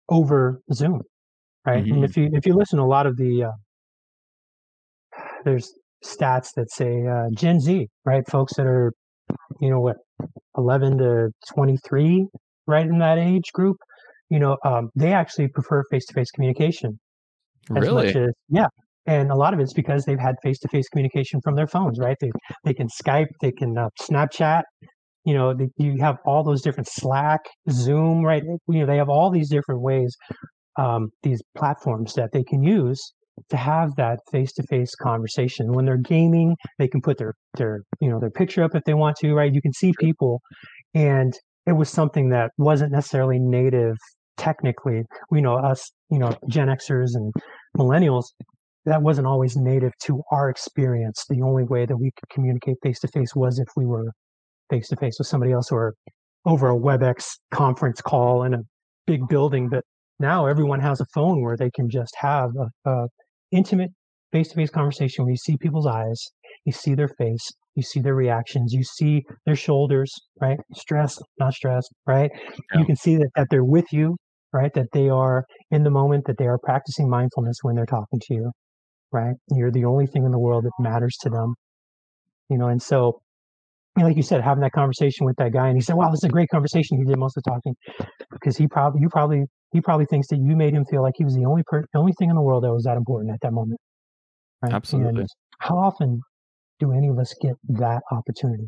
[0.08, 1.02] over Zoom,
[1.66, 1.84] right?
[1.84, 1.94] Mm-hmm.
[1.94, 3.52] And if you if you listen to a lot of the uh,
[5.44, 5.72] there's
[6.04, 8.22] stats that say uh, Gen Z, right?
[8.28, 8.92] Folks that are,
[9.60, 9.96] you know, what,
[10.56, 12.26] 11 to 23,
[12.66, 13.76] right in that age group,
[14.30, 16.98] you know, um, they actually prefer face-to-face communication.
[17.74, 18.08] As Really?
[18.08, 18.66] As, yeah.
[19.06, 22.16] And a lot of it's because they've had face-to-face communication from their phones, right?
[22.20, 22.30] They
[22.64, 24.62] they can Skype, they can uh, Snapchat,
[25.24, 27.40] you know, they, you have all those different Slack,
[27.70, 28.42] Zoom, right?
[28.68, 30.16] You know, they have all these different ways,
[30.78, 33.12] um, these platforms that they can use
[33.50, 38.18] to have that face-to-face conversation when they're gaming they can put their their you know
[38.18, 40.40] their picture up if they want to right you can see people
[40.94, 41.34] and
[41.66, 43.96] it was something that wasn't necessarily native
[44.38, 47.32] technically you know us you know gen xers and
[47.76, 48.24] millennials
[48.86, 53.00] that wasn't always native to our experience the only way that we could communicate face
[53.00, 54.10] to face was if we were
[54.70, 55.94] face to face with somebody else or
[56.46, 58.60] over a webex conference call in a
[59.06, 59.84] big building but
[60.18, 63.06] now everyone has a phone where they can just have a, a
[63.52, 63.90] intimate
[64.32, 66.20] face-to-face conversation where you see people's eyes,
[66.64, 70.58] you see their face, you see their reactions, you see their shoulders, right?
[70.74, 72.30] Stressed, not stressed, right?
[72.34, 72.80] Yeah.
[72.80, 74.16] You can see that, that they're with you,
[74.52, 74.72] right?
[74.74, 78.34] That they are in the moment, that they are practicing mindfulness when they're talking to
[78.34, 78.50] you,
[79.12, 79.34] right?
[79.50, 81.54] You're the only thing in the world that matters to them,
[82.48, 83.20] you know, and so
[84.04, 86.24] like you said, having that conversation with that guy, and he said, "Wow, this is
[86.24, 87.74] a great conversation." He did most of the talking
[88.30, 91.24] because he probably, you probably he probably thinks that you made him feel like he
[91.24, 93.40] was the only per- the only thing in the world that was that important at
[93.42, 93.80] that moment.
[94.62, 94.72] Right?
[94.72, 95.20] Absolutely.
[95.20, 95.28] And
[95.60, 96.20] how often
[96.78, 98.66] do any of us get that opportunity?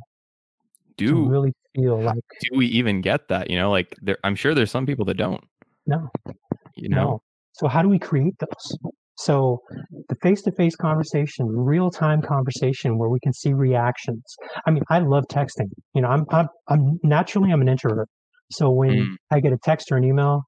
[0.97, 3.51] Do we really feel like do we even get that?
[3.51, 5.45] You know, like there, I'm sure there's some people that don't.
[5.87, 6.09] No.
[6.75, 6.97] You know.
[6.97, 7.23] No.
[7.53, 8.79] So how do we create those?
[9.19, 9.59] So
[10.09, 14.23] the face-to-face conversation, real-time conversation where we can see reactions.
[14.65, 15.71] I mean, I love texting.
[15.95, 18.09] You know, I'm I'm, I'm naturally I'm an introvert.
[18.53, 19.15] So when mm.
[19.31, 20.43] I get a text or an email,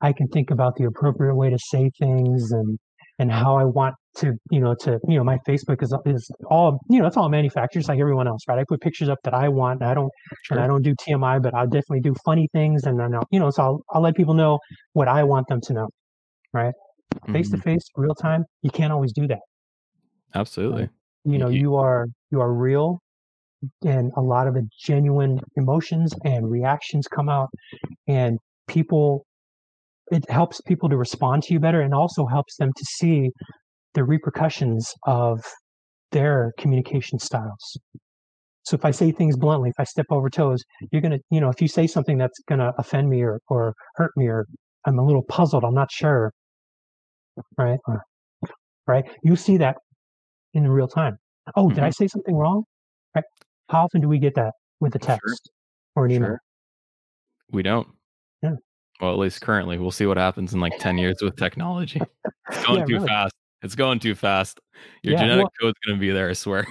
[0.00, 2.78] I can think about the appropriate way to say things and
[3.18, 6.78] and how I want to, you know, to, you know, my Facebook is is all,
[6.88, 8.58] you know, it's all manufactured just like everyone else, right?
[8.58, 10.10] I put pictures up that I want and I don't
[10.44, 10.56] sure.
[10.56, 13.40] and I don't do TMI, but I'll definitely do funny things and then I'll, you
[13.40, 14.58] know, so I'll I'll let people know
[14.92, 15.88] what I want them to know.
[16.52, 16.74] Right.
[17.32, 19.40] Face to face, real time, you can't always do that.
[20.34, 20.88] Absolutely.
[21.24, 23.00] you know, you are you are real
[23.84, 27.48] and a lot of the genuine emotions and reactions come out
[28.08, 29.24] and people
[30.10, 33.30] it helps people to respond to you better and also helps them to see
[33.94, 35.40] the repercussions of
[36.10, 37.78] their communication styles.
[38.64, 41.48] So if I say things bluntly, if I step over toes, you're gonna, you know,
[41.48, 44.46] if you say something that's gonna offend me or or hurt me or
[44.86, 46.32] I'm a little puzzled, I'm not sure,
[47.56, 47.78] right?
[48.86, 49.04] Right?
[49.22, 49.76] You see that
[50.54, 51.18] in real time.
[51.56, 51.74] Oh, mm-hmm.
[51.74, 52.04] did I mm-hmm.
[52.04, 52.64] say something wrong?
[53.14, 53.24] Right?
[53.68, 55.36] How often do we get that with a text sure.
[55.96, 56.28] or an email?
[56.30, 56.40] Sure.
[57.50, 57.88] We don't.
[58.42, 58.54] Yeah.
[59.00, 62.00] Well, at least currently, we'll see what happens in like 10 years with technology.
[62.50, 63.06] It's going yeah, too really.
[63.06, 63.34] fast.
[63.62, 64.60] It's going too fast.
[65.02, 66.66] Your yeah, genetic well, code's going to be there, I swear.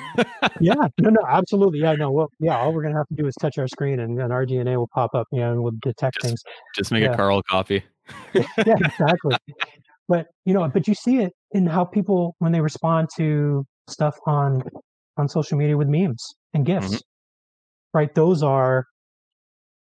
[0.60, 1.80] yeah, no, no, absolutely.
[1.80, 4.02] Yeah, no, well, yeah, all we're going to have to do is touch our screen
[4.02, 6.44] and, and our DNA will pop up, you know, and we'll detect just, things.
[6.76, 7.14] Just make yeah.
[7.14, 7.84] a Carl coffee.
[8.34, 9.36] yeah, exactly.
[10.12, 14.16] But, you know, but you see it in how people, when they respond to stuff
[14.28, 14.62] on
[15.18, 17.98] on social media with memes and GIFs, mm-hmm.
[17.98, 18.14] right?
[18.14, 18.86] Those are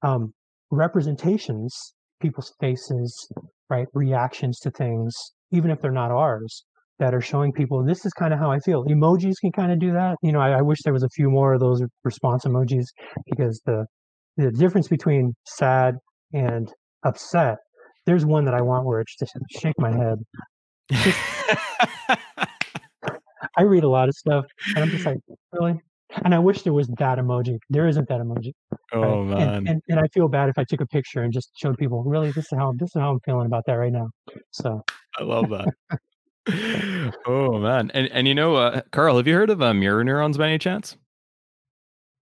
[0.03, 0.33] um,
[0.70, 3.29] representations people's faces,
[3.68, 3.87] right?
[3.92, 5.14] Reactions to things,
[5.53, 6.64] even if they're not ours,
[7.00, 8.85] that are showing people this is kind of how I feel.
[8.85, 10.16] Emojis can kind of do that.
[10.22, 12.87] You know, I, I wish there was a few more of those response emojis
[13.27, 13.87] because the
[14.37, 15.94] the difference between sad
[16.33, 16.72] and
[17.05, 17.57] upset.
[18.07, 20.19] There's one that I want where it's just shake my head.
[23.57, 25.19] I read a lot of stuff, and I'm just like,
[25.53, 25.81] really?
[26.25, 27.59] And I wish there was that emoji.
[27.71, 28.53] There isn't that emoji.
[28.93, 29.38] Oh right?
[29.38, 29.49] man.
[29.49, 32.05] And, and, and I feel bad if I took a picture and just showed people.
[32.05, 34.11] Really, this is how this is how I'm feeling about that right now.
[34.51, 34.83] So.
[35.19, 35.69] I love that.
[37.27, 40.37] oh man, and and you know, uh, Carl, have you heard of uh, mirror neurons
[40.37, 40.97] by any chance?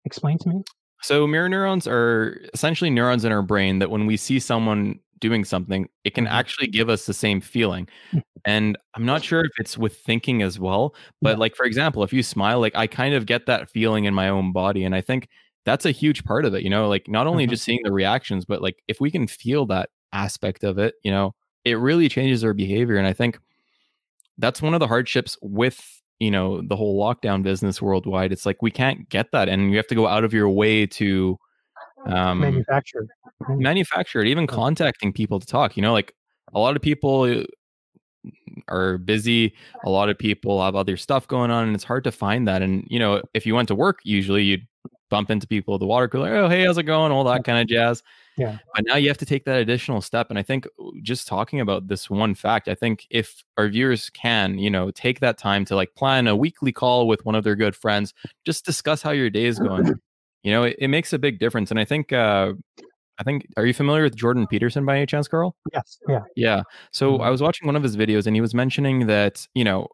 [0.05, 0.63] Explain to me.
[1.03, 5.45] So mirror neurons are essentially neurons in our brain that when we see someone doing
[5.45, 6.33] something, it can Mhm.
[6.33, 7.89] actually give us the same feeling.
[8.15, 8.23] Mm.
[8.47, 12.13] And I'm not sure if it's with thinking as well, but like for example, if
[12.15, 14.85] you smile, like I kind of get that feeling in my own body.
[14.85, 15.29] And I think
[15.67, 17.51] that's a huge part of it, you know, like not only Mhm.
[17.51, 21.11] just seeing the reactions, but like if we can feel that aspect of it, you
[21.13, 21.35] know,
[21.65, 22.97] it really changes our behavior.
[22.99, 23.39] And I think
[24.39, 28.63] that's one of the hardships with you know the whole lockdown business worldwide it's like
[28.63, 31.37] we can't get that and you have to go out of your way to
[32.07, 33.09] um Manufactured.
[33.49, 36.15] manufacture it even contacting people to talk you know like
[36.53, 37.45] a lot of people uh,
[38.69, 42.13] are busy a lot of people have other stuff going on and it's hard to
[42.13, 44.67] find that and you know if you went to work usually you'd
[45.11, 47.13] bump into people at the water cooler oh hey how's it going?
[47.13, 48.03] all that kind of jazz.
[48.37, 48.59] Yeah.
[48.75, 51.61] but now you have to take that additional step and i think uh, just talking
[51.61, 55.65] about this one fact i think if our viewers can you know take that time
[55.67, 58.13] to like plan a weekly call with one of their good friends
[58.45, 60.01] just discuss how your day is going
[60.45, 62.53] you know it, it makes a big difference and i think uh
[63.19, 65.99] i think are you familiar with jordan peterson by any chance carl Yes.
[66.09, 66.25] Yeah.
[66.37, 66.63] yeah.
[66.93, 67.31] So I Mhm.
[67.31, 69.89] was watching one of his videos and he was mentioning that, you know,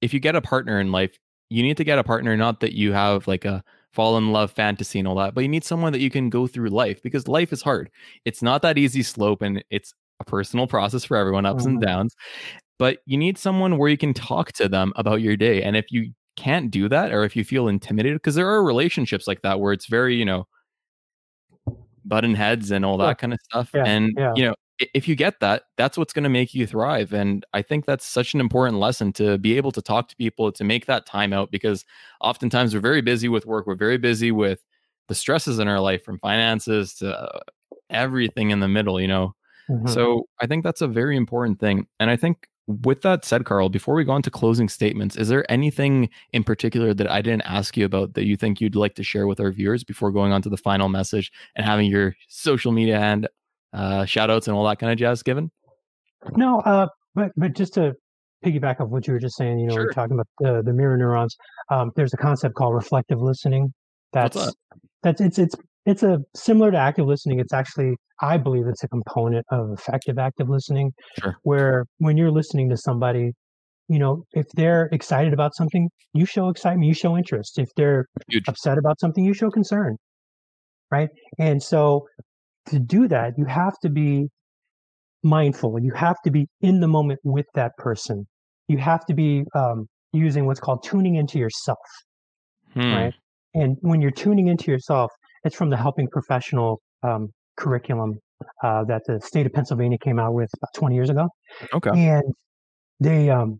[0.00, 1.18] if you get a partner in life,
[1.50, 4.50] you need to get a partner, not that you have like a fall in love
[4.50, 7.28] fantasy and all that, but you need someone that you can go through life because
[7.28, 7.90] life is hard.
[8.24, 11.80] It's not that easy slope and it's a personal process for everyone, ups and Mhm.
[11.80, 12.14] downs.
[12.78, 15.62] But you need someone where you can talk to them about your day.
[15.62, 19.26] And if you can't do that or if you feel intimidated, because there are relationships
[19.26, 20.46] like that where it's very, you know,
[22.04, 23.70] button heads and all that kind of stuff.
[23.74, 24.32] Yeah, and yeah.
[24.34, 24.54] you know,
[24.94, 27.12] if you get that, that's what's going to make you thrive.
[27.12, 30.50] And I think that's such an important lesson to be able to talk to people,
[30.52, 31.84] to make that time out, because
[32.20, 33.66] oftentimes we're very busy with work.
[33.66, 34.64] We're very busy with
[35.08, 37.40] the stresses in our life, from finances to uh,
[37.90, 39.00] everything in the middle.
[39.00, 39.34] You know,
[39.70, 39.88] Mhm.
[39.88, 41.86] so I think that's a very important thing.
[42.00, 45.28] And I think with that said, Carl, before we go on to closing statements, is
[45.28, 48.94] there anything in particular that I didn't ask you about that you think you'd like
[48.94, 52.14] to share with our viewers before going on to the final message and having your
[52.28, 53.28] social media and
[53.72, 55.50] uh, shout outs and all that kind of jazz given?
[56.36, 57.94] No, uh, but but just to
[58.44, 59.86] piggyback off what you were just saying, you know, Sure.
[59.86, 61.36] we're talking about the the mirror neurons.
[61.70, 63.72] Um, there's a concept called reflective listening.
[64.12, 64.54] That's that?
[65.02, 67.40] that's it's it's it's a similar to active listening.
[67.40, 71.36] It's actually I believe it's a component of effective active listening, Sure.
[71.42, 73.32] where when you're listening to somebody,
[73.88, 77.58] you know, if they're excited about something, you show excitement, you show interest.
[77.58, 78.48] If they're Huge.
[78.48, 79.96] upset about something, you show concern,
[80.90, 81.08] right?
[81.38, 82.06] And so
[82.66, 84.28] to do that, you have to be
[85.24, 85.78] mindful.
[85.80, 88.26] You have to be in the moment with that person.
[88.68, 91.78] You have to be um, using what's called tuning into yourself,
[92.74, 92.92] Hmm.
[92.92, 93.14] right?
[93.54, 95.10] And when you're tuning into yourself,
[95.44, 98.18] it's from the Helping Professional um, curriculum
[98.62, 101.28] uh, that the state of Pennsylvania came out with about 20 years ago.
[101.74, 101.90] Okay.
[101.90, 102.22] and
[103.00, 103.58] they um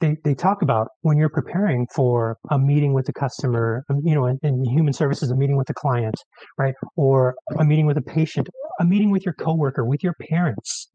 [0.00, 4.14] they they talk about when you're preparing for a meeting with the customer um, you
[4.14, 6.14] know in, in human services a meeting with the client
[6.58, 6.74] right?
[6.96, 8.48] Or a meeting with a patient
[8.80, 10.88] a meeting with your coworker with your parents.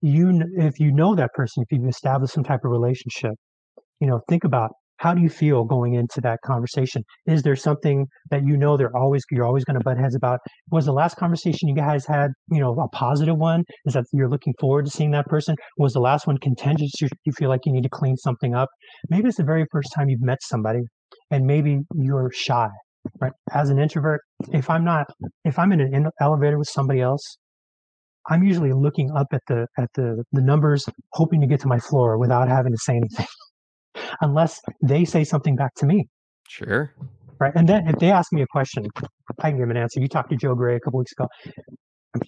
[0.00, 3.32] You if you know that person if you've established some type of relationship
[4.00, 4.72] you know think about
[5.02, 7.02] how do you feel going into that conversation?
[7.26, 10.38] Is there something that you know they're always you're always going to butt heads about?
[10.70, 13.64] Was the last conversation you guys had you know a positive one?
[13.84, 15.56] Is that you're looking forward to seeing that person?
[15.76, 16.92] Was the last one contentious?
[17.00, 18.68] You, feel like you need to clean something up?
[19.10, 20.80] Maybe it's the very first time you've met somebody
[21.32, 22.68] and maybe you're shy
[23.20, 23.32] right?
[23.52, 24.20] As an introvert
[24.52, 25.06] if i'm not
[25.44, 27.38] if i'm in an elevator with somebody else
[28.28, 31.78] i'm usually looking up at the at the the numbers hoping to get to my
[31.78, 33.26] floor without having to say anything
[34.20, 36.06] unless they say something back to me
[36.48, 36.92] Sure.
[37.38, 37.52] right?
[37.54, 38.86] And then if they ask me a question,
[39.40, 40.00] I can give them an answer.
[40.00, 41.28] You talked to Joe Gray a couple weeks ago.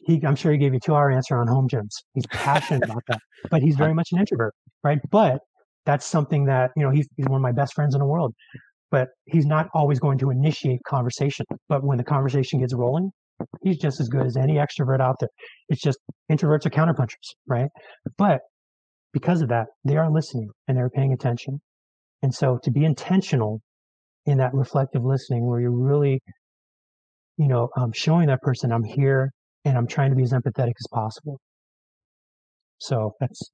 [0.06, 1.90] He, I'm sure he gave you a two hour answer on home gyms.
[2.14, 3.18] He's passionate about that,
[3.50, 4.98] but he's very much an introvert, right?
[5.10, 5.40] But
[5.84, 8.32] that's something that, you know, he's, he's one of my best friends in the world,
[8.90, 11.44] but he's not always going to initiate conversation.
[11.68, 13.10] But when the conversation gets rolling,
[13.62, 15.28] he's just as good as any extrovert out there.
[15.68, 15.98] It's just
[16.32, 17.68] introverts are counterpunchers, right?
[18.16, 18.40] But
[19.14, 21.60] because of that, they are listening and they're paying attention.
[22.22, 23.62] And so to be intentional
[24.26, 26.20] in that reflective listening where you're really
[27.36, 29.30] you know um, showing that person i'm here
[29.66, 31.38] and i'm trying to be as empathetic as possible
[32.78, 33.50] so that's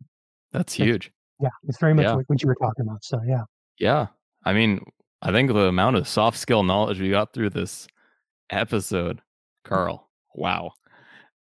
[0.53, 1.11] That's huge.
[1.41, 2.15] yeah it's very much Yeah.
[2.17, 3.43] what, what you were talking about so yeah
[3.79, 4.07] Yeah.
[4.45, 4.81] I mean,
[5.23, 7.87] I think the amount of soft skill knowledge we got through this
[8.51, 9.21] episode,
[9.65, 10.09] Carl.
[10.35, 10.71] Wow.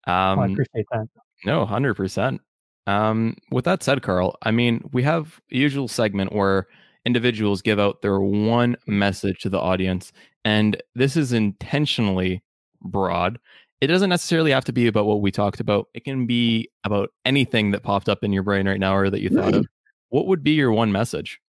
[0.07, 1.07] oh, i Um, appreciate that
[1.45, 2.41] No, hundred percent.
[2.87, 6.67] Um, with that said, Carl, I mean, we have a usual segment where
[7.05, 10.13] individuals give out their one message to the audience,
[10.45, 12.43] and this is intentionally
[12.83, 13.39] broad.
[13.81, 15.89] It doesn't necessarily have to be about what we talked about.
[15.95, 19.21] It can be about anything that popped up in your brain right now or that
[19.21, 19.67] you thought of.
[20.11, 21.41] What would be your one message?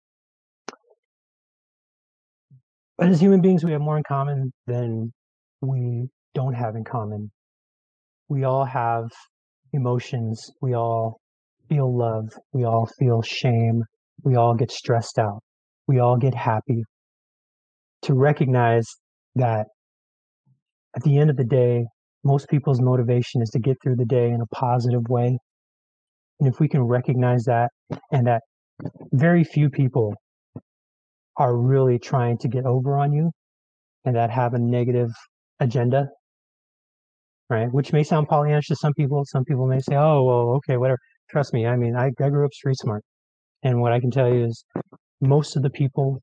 [3.01, 5.11] but as human beings we have more in common than
[5.61, 7.31] we don't have in common.
[8.29, 9.09] We all have
[9.73, 10.51] emotions.
[10.61, 11.20] We all
[11.71, 12.29] feel love.
[12.51, 13.83] We all feel shame.
[14.23, 15.39] We all get stressed out.
[15.87, 16.83] We all get happy.
[18.03, 18.87] To recognize
[19.35, 19.67] that
[20.95, 21.85] at the end of the day,
[22.23, 25.37] most people's motivation is to get through the day in a positive way.
[26.39, 27.69] And if we can recognize that
[28.11, 28.41] and that
[29.13, 30.13] very few people
[31.37, 33.31] are really trying to get over on you
[34.05, 35.09] and that have a negative
[35.59, 36.07] agenda,
[37.49, 37.71] right?
[37.71, 39.23] Which may sound Pollyannish to some people.
[39.25, 40.99] Some people may say, oh, well, okay, whatever.
[41.31, 41.65] Trust me.
[41.65, 43.03] I mean, I, I grew up street smart.
[43.63, 44.65] And what I can tell you is
[45.21, 46.21] most of the people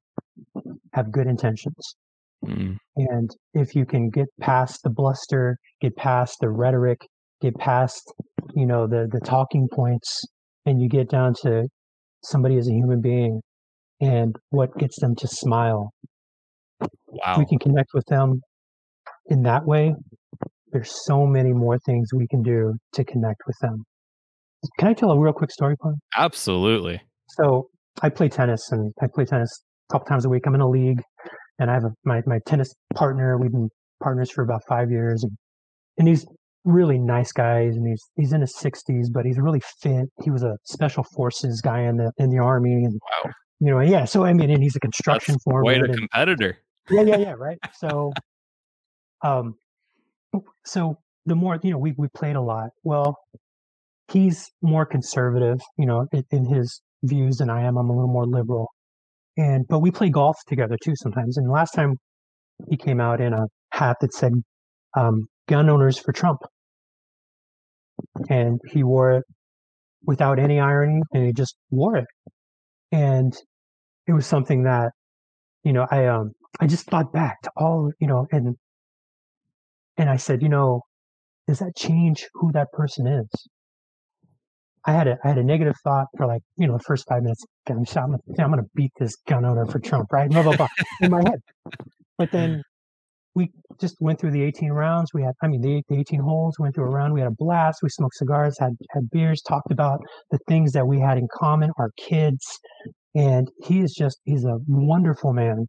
[0.92, 1.96] have good intentions.
[2.44, 2.76] Mm.
[2.96, 7.00] And if you can get past the bluster, get past the rhetoric,
[7.40, 8.12] get past,
[8.54, 10.22] you know, the the talking points,
[10.66, 11.66] and you get down to
[12.22, 13.40] somebody as a human being
[14.00, 15.90] and what gets them to smile.
[16.80, 17.32] Wow.
[17.32, 18.40] If we can connect with them
[19.28, 19.94] in that way.
[20.70, 23.84] There's so many more things we can do to connect with them.
[24.78, 25.94] Can I tell a real quick story, Paul?
[26.16, 27.00] Absolutely.
[27.28, 27.68] So
[28.02, 30.44] I play tennis and I play tennis a couple times a week.
[30.46, 31.02] I'm in a league
[31.58, 33.38] and I have a, my, my tennis partner.
[33.38, 33.68] We've been
[34.02, 35.32] partners for about five years and,
[35.98, 36.26] and he's
[36.64, 40.06] really nice guy and he's, he's in his sixties, but he's really fit.
[40.22, 43.30] He was a special forces guy in the, in the army and, wow.
[43.60, 44.04] you know, yeah.
[44.04, 45.74] So, I mean, and he's a construction That's foreman.
[45.74, 46.58] Quite a and, competitor.
[46.90, 47.02] Yeah.
[47.02, 47.16] Yeah.
[47.16, 47.34] Yeah.
[47.38, 47.58] Right.
[47.74, 48.12] So,
[49.22, 49.54] um,
[50.64, 52.70] so the more, you know, we, we played a lot.
[52.84, 53.18] Well,
[54.10, 57.76] he's more conservative, you know, in, in his views than I am.
[57.76, 58.68] I'm a little more liberal.
[59.36, 61.36] And but we play golf together too sometimes.
[61.36, 61.96] And last time
[62.68, 64.32] he came out in a hat that said
[64.96, 66.40] um, "Gun Owners for Trump,"
[68.28, 69.24] and he wore it
[70.04, 72.06] without any irony, and he just wore it.
[72.92, 73.34] And
[74.06, 74.92] it was something that
[75.64, 78.56] you know I um I just thought back to all you know and
[79.96, 80.82] and I said you know
[81.46, 83.28] does that change who that person is?
[84.86, 87.22] I had a I had a negative thought for like you know the first five
[87.22, 87.44] minutes.
[87.68, 90.30] I'm, I'm, I'm going to beat this gun owner for Trump, right?
[90.30, 90.68] Blah blah blah
[91.00, 91.40] in my head.
[92.16, 92.62] But then
[93.34, 95.14] we just went through the 18 rounds.
[95.14, 96.58] We had, I mean, the, the 18 holes.
[96.58, 97.14] Went through a round.
[97.14, 97.78] We had a blast.
[97.82, 101.70] We smoked cigars, had had beers, talked about the things that we had in common,
[101.78, 102.44] our kids,
[103.14, 105.66] and he is just he's a wonderful man,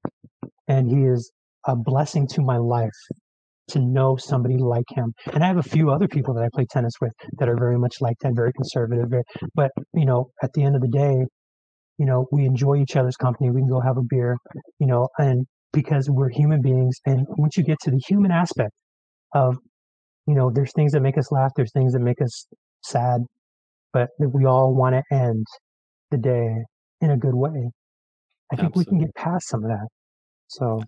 [0.67, 1.31] and he is
[1.67, 2.89] a blessing to my life
[3.69, 5.13] to know somebody like him.
[5.33, 7.77] And I have a few other people that I play tennis with that are very
[7.77, 9.07] much like that, very conservative.
[9.55, 11.25] But, you know, at the end of the day,
[11.97, 13.49] you know, we enjoy each other's company.
[13.49, 14.37] We can go have a beer,
[14.79, 16.97] you know, and because we're human beings.
[17.05, 18.71] And once you get to the human aspect
[19.35, 19.57] of,
[20.25, 22.45] you know, there's things that make us laugh, there's things that make us
[22.83, 23.21] sad,
[23.91, 25.45] but we all want to end
[26.11, 26.63] the day
[27.01, 27.71] in a good way.
[28.51, 28.79] I think Absolutely.
[28.79, 29.87] we can get past some of that.
[30.47, 30.81] So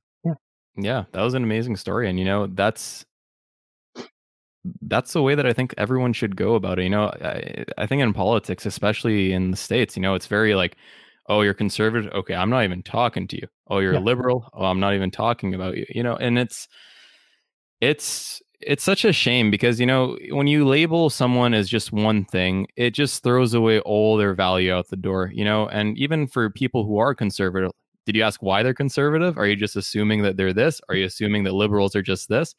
[0.75, 2.09] yeah, that was an amazing story.
[2.09, 3.05] And, you know, that's
[4.83, 6.83] that's the way that I think everyone should go about it.
[6.83, 10.55] You know, I, I think in politics, especially in the States, you know, it's very
[10.55, 10.77] like,
[11.27, 12.11] oh, you're conservative.
[12.13, 13.47] Okay, I'm not even talking to you.
[13.67, 13.99] Oh, you're yeah.
[13.99, 14.49] liberal.
[14.53, 15.85] Oh, I'm not even talking about you.
[15.89, 16.67] You know, and it's
[17.79, 22.23] it's it's such a shame because you know when you label someone as just one
[22.25, 26.27] thing it just throws away all their value out the door you know and even
[26.27, 27.71] for people who are conservative
[28.11, 29.37] did you ask why they're conservative?
[29.37, 30.81] Are you just assuming that they're this?
[30.89, 32.55] Are you assuming that liberals are just this?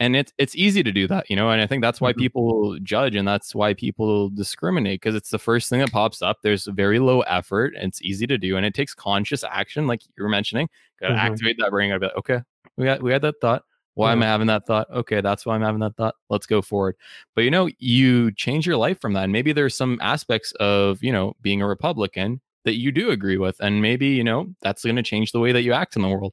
[0.00, 2.20] And it's it's easy to do that, you know, and I think that's why mm-hmm.
[2.20, 6.38] people judge and that's why people discriminate because it's the first thing that pops up.
[6.42, 10.02] There's very low effort and it's easy to do, and it takes conscious action, like
[10.16, 10.70] you were mentioning.
[10.98, 11.26] Got to mm-hmm.
[11.26, 11.90] activate that brain.
[11.90, 12.40] Got to be like, okay,
[12.78, 13.64] we got we had that thought.
[13.94, 14.90] Why am I having that thought?
[14.90, 16.14] Okay, that's why I'm having that thought.
[16.30, 16.96] Let's go forward.
[17.34, 19.24] But you know, you change your life from that.
[19.24, 23.38] And maybe there's some aspects of, you know, being a Republican that you do agree
[23.38, 26.02] with and maybe you know that's going to change the way that you act in
[26.02, 26.32] the world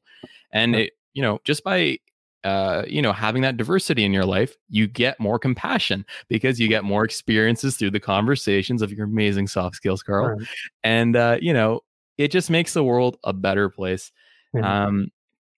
[0.52, 1.98] and it you know just by
[2.44, 6.68] uh, you know, having that diversity in your life, you get more compassion because you
[6.68, 10.38] get more experiences through the conversations of your amazing soft skills, Carl.
[10.38, 10.48] Right.
[10.84, 11.82] And uh, you know,
[12.18, 14.12] it just makes the world a better place.
[14.54, 14.86] Yeah.
[14.86, 15.10] Um,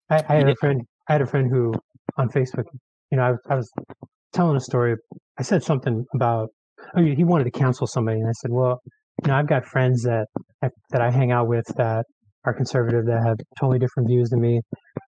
[0.10, 0.82] I, I, had a friend.
[1.08, 1.74] I had a friend who
[2.18, 2.66] on Facebook.
[3.12, 3.72] You know, I, I was
[4.34, 4.96] telling a story.
[5.38, 6.50] I said something about
[6.96, 8.82] oh, he wanted to cancel somebody, and I said, well,
[9.24, 10.28] you know, I've got friends that
[10.62, 12.06] that I hang out with that
[12.46, 14.62] are conservative that have totally different views than me,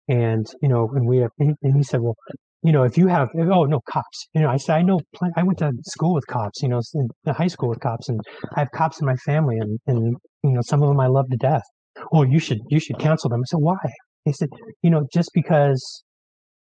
[0.08, 2.16] and you know, and we have, and he said, well,
[2.62, 5.00] you know, if you have, oh no, cops, you know, I said, I know,
[5.36, 8.20] I went to school with cops, you know, in high school with cops, and
[8.56, 11.26] I have cops in my family, and and you know, some of them I love
[11.32, 11.64] to death.
[12.12, 13.42] Oh, you should you should cancel them.
[13.42, 13.78] I said, why?
[14.26, 14.50] He said,
[14.82, 16.04] you know, just because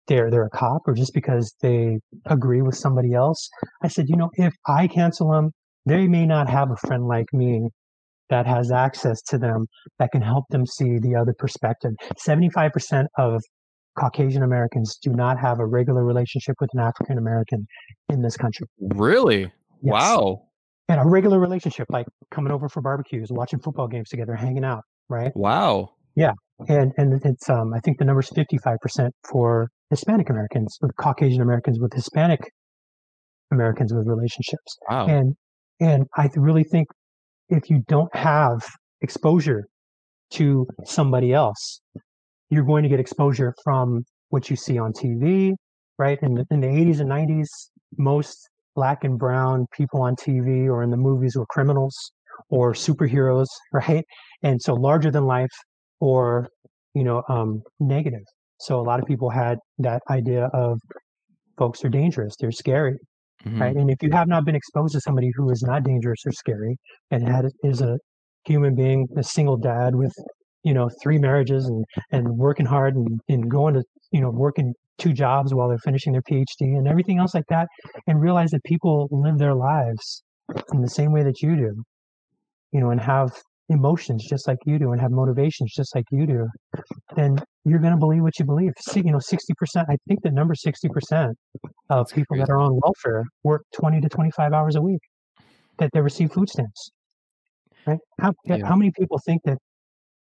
[0.07, 3.49] they're they're a cop or just because they agree with somebody else.
[3.83, 5.51] I said, you know, if I cancel them,
[5.85, 7.69] they may not have a friend like me
[8.29, 9.65] that has access to them
[9.99, 11.91] that can help them see the other perspective.
[12.25, 13.41] 75% of
[13.99, 17.67] Caucasian Americans do not have a regular relationship with an African American
[18.09, 18.65] in this country.
[18.79, 19.51] Really?
[19.83, 19.91] Yes.
[19.91, 20.43] Wow.
[20.89, 24.83] And a regular relationship, like coming over for barbecues, watching football games together, hanging out,
[25.09, 25.31] right?
[25.35, 25.91] Wow.
[26.15, 26.31] Yeah.
[26.67, 30.91] And and it's um I think the number's fifty five percent for Hispanic Americans, with
[30.95, 32.39] Caucasian Americans with Hispanic
[33.51, 34.77] Americans with relationships.
[34.89, 35.07] Wow.
[35.07, 35.35] And
[35.79, 36.87] and I really think
[37.49, 38.61] if you don't have
[39.01, 39.67] exposure
[40.31, 41.81] to somebody else,
[42.49, 45.53] you're going to get exposure from what you see on TV,
[45.97, 46.17] right?
[46.21, 47.47] In the, in the 80s and 90s,
[47.97, 51.95] most black and brown people on TV or in the movies were criminals
[52.49, 54.03] or superheroes, right?
[54.41, 55.51] And so larger than life
[55.99, 56.47] or,
[56.93, 58.23] you know, um, negative.
[58.59, 60.79] So a lot of people had that idea of
[61.57, 62.97] folks are dangerous, they're scary,
[63.45, 63.59] Mhm.
[63.59, 63.75] right?
[63.75, 66.77] And if you have not been exposed to somebody who is not dangerous or scary
[67.11, 67.97] and had is a
[68.45, 70.13] human being, a single dad with
[70.63, 74.73] you know three marriages and and working hard and, and going to you know working
[74.97, 76.45] two jobs while they're finishing their PhD
[76.77, 77.67] and everything else like that,
[78.07, 80.23] and realize that people live their lives
[80.73, 81.83] in the same way that you do,
[82.71, 83.31] you know, and have
[83.69, 86.47] emotions just like you do and have motivations just like you do,
[87.15, 88.71] then you're going to believe what you believe.
[88.89, 91.33] See, you know, 60%, I think the number 60%
[91.89, 95.01] of That's people that are on welfare work 20 to 25 hours a week
[95.77, 96.91] that they receive food stamps.
[97.85, 97.99] Right?
[98.19, 98.65] How, Yeah.
[98.65, 99.57] how many people think that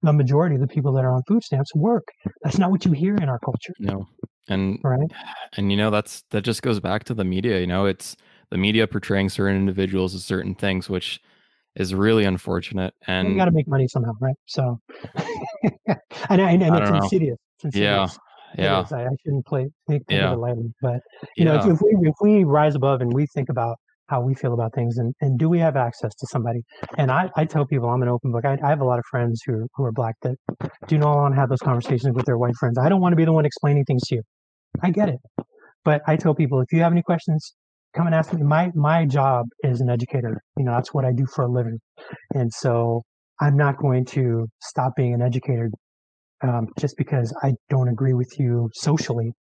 [0.01, 2.07] the majority of the people that are on food stamps work?
[2.43, 4.07] That's not what you hear in our culture, No.
[4.47, 5.11] And right?
[5.57, 8.15] and you know that's that just goes back to the media you know it's
[8.49, 11.21] the media portraying certain individuals as certain things which
[11.75, 14.35] is really unfortunate And you got to make money somehow, right?
[14.47, 14.79] So,
[16.29, 17.37] and, and, and it's insidious.
[17.63, 18.15] It's yeah insidious.
[18.15, 18.19] It
[18.57, 18.85] yeah.
[18.91, 20.27] I, I shouldn't play think, Yeah.
[20.27, 20.99] of it lightly, but
[21.37, 23.77] you know, if, if we if we rise above and we think about
[24.07, 26.61] how we feel about things and, and do we have access to somebody?
[26.97, 28.43] And I, I tell people I'm an open book.
[28.43, 30.35] I, I have a lot of friends who who are black that
[30.87, 32.77] do not want to have those conversations with their white friends.
[32.77, 34.21] I don't want to be the one explaining things to you.
[34.81, 35.19] I get it,
[35.85, 37.53] but I tell people if you have any questions,
[37.95, 38.41] come and ask me.
[38.43, 40.41] My my job is an educator.
[40.57, 41.79] You know, that's what I do for a living,
[42.33, 43.03] and so
[43.39, 45.69] I'm not going to stop being an educator
[46.43, 49.33] um, just because I don't agree with you socially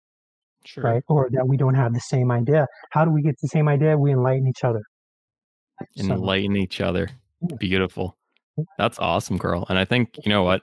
[0.64, 1.03] sure right?
[1.09, 2.66] Or that we don't have the same idea.
[2.90, 3.96] How do we get the same idea?
[3.96, 4.82] We enlighten each other.
[5.96, 7.09] So, enlighten each other
[7.59, 8.16] beautiful
[8.78, 10.62] that's awesome carl and i think you know what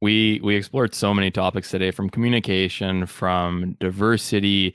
[0.00, 4.74] we we explored so many topics today from communication from diversity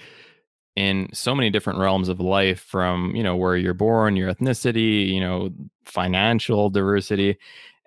[0.76, 5.08] in so many different realms of life from you know where you're born your ethnicity
[5.08, 5.50] you know
[5.86, 7.38] financial diversity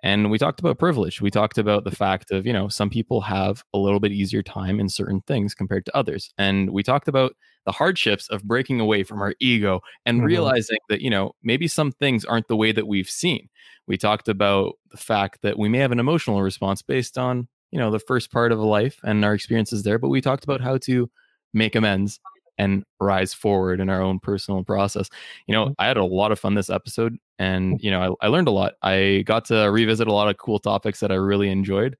[0.03, 1.21] and we talked about privilege.
[1.21, 4.43] We talked about the fact of you know some people have a little bit easier
[4.43, 6.31] time in certain things compared to others.
[6.37, 7.35] And we talked about
[7.65, 10.25] the hardships of breaking away from our ego and Mhm.
[10.25, 13.49] realizing that you know maybe some things aren't the way that we've seen.
[13.87, 17.79] We talked about the fact that we may have an emotional response based on you
[17.79, 20.61] know the first part of a life and our experiences there but we talked about
[20.61, 21.09] how to
[21.53, 22.19] make amends
[22.57, 25.09] and rise forward in our own personal process
[25.47, 28.29] you know i had a lot of fun this episode and you know I, I
[28.29, 31.49] learned a lot i got to revisit a lot of cool topics that i really
[31.49, 31.95] enjoyed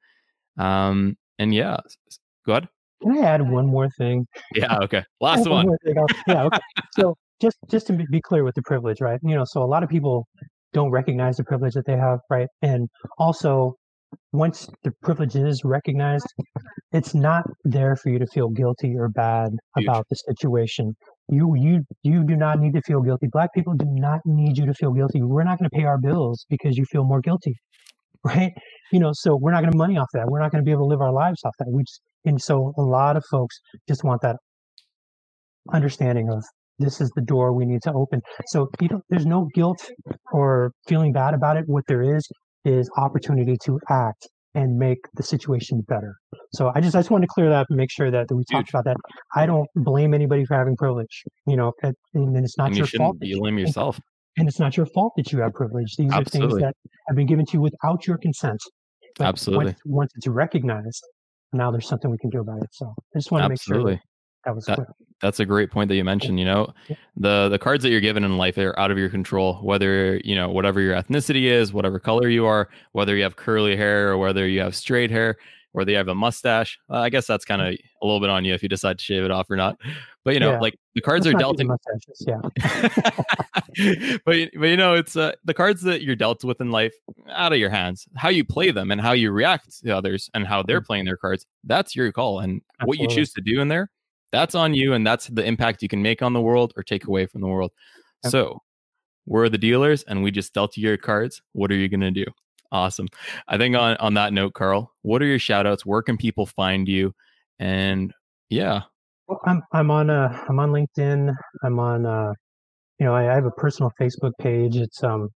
[0.57, 1.77] um and yeah
[2.45, 2.67] go ahead
[3.03, 4.25] Can I add one more thing?
[4.55, 5.67] yeah okay last one.
[5.69, 6.43] I'll- Yeah.
[6.45, 6.57] Okay.
[6.93, 9.19] so just just to be clear with the privilege, right?
[9.21, 10.27] You know, so a lot of people
[10.73, 12.47] don't recognize the privilege that they have, right?
[12.63, 12.89] And
[13.19, 13.75] also,
[14.33, 16.27] once the privilege is recognized,
[16.91, 19.87] it's not there for you to feel guilty or bad Huge.
[19.87, 20.95] about the situation.
[21.29, 23.27] You you you do not need to feel guilty.
[23.31, 25.21] Black people do not need you to feel guilty.
[25.21, 27.55] We're not going to pay our bills because you feel more guilty,
[28.23, 28.53] right?
[28.91, 30.27] You know, so we're not going to money off that.
[30.27, 31.67] We're not going to be able to live our lives off that.
[31.69, 34.37] We just, and so a lot of folks just want that
[35.73, 36.43] understanding of
[36.79, 38.21] this is the door we need to open.
[38.47, 39.89] So you don't, there's no guilt
[40.31, 41.63] or feeling bad about it.
[41.67, 42.25] What there is
[42.67, 46.15] is opportunity to act and make the situation better.
[46.53, 48.35] So I just I just wanted to clear that up and make sure that, that
[48.35, 48.97] we talked about that.
[49.35, 51.23] I don't blame anybody for having privilege.
[51.45, 53.15] You know, and, and it's not and you your fault.
[53.15, 53.99] shouldn't that you- blame yourself
[54.37, 55.95] and it's not your fault that you have privilege.
[55.97, 56.73] These are things that
[57.07, 58.59] have been given to you without your consent.
[59.17, 59.65] But Absolutely.
[59.65, 61.03] Once, once it's recognized,
[61.53, 62.69] now there's something we can do about it.
[62.71, 64.01] So I just want to make sure absolutely
[64.47, 64.87] that, was That-
[65.21, 66.95] that's a great point that you mentioned you know Yeah.
[67.15, 70.35] the the cards that you're given in life are out of your control whether you
[70.35, 74.17] know whatever your ethnicity is whatever color you are whether you have curly hair or
[74.17, 75.35] whether you have straight hair
[75.73, 78.45] whether you have a mustache uh, i guess that's kind of a little bit on
[78.45, 79.75] you if you decide to shave it off or not
[80.23, 80.59] but you know Yeah.
[80.59, 82.25] like the cards Let's are dealt in mustaches.
[82.27, 82.41] Yeah.
[84.25, 86.93] but but you know it's uh, the cards that you're dealt with in life
[87.31, 90.45] out of your hands how you play them and how you react to others and
[90.47, 93.67] how they're playing their cards that's your call and what you choose to do in
[93.67, 93.89] there
[94.31, 97.05] that's on you and that's the impact you can make on the world or take
[97.07, 97.71] away from the world
[98.23, 98.31] Yep.
[98.31, 98.61] so
[99.25, 102.11] we're the dealers and we just dealt you your cards what are you going to
[102.11, 102.25] do
[102.71, 103.07] awesome
[103.47, 106.45] i think on on that note carl what are your shout outs where can people
[106.45, 107.13] find you
[107.59, 108.13] And
[108.49, 108.81] yeah.
[109.27, 111.33] Well, I'm I'm on uh I'm on LinkedIn.
[111.63, 112.31] I'm on uh
[112.99, 114.75] you know I, I have a personal Facebook page.
[114.77, 115.29] It's um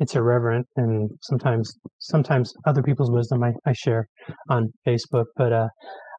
[0.00, 4.06] it's irreverent and sometimes sometimes other people's wisdom I, I share
[4.50, 5.26] on Facebook.
[5.36, 5.68] But uh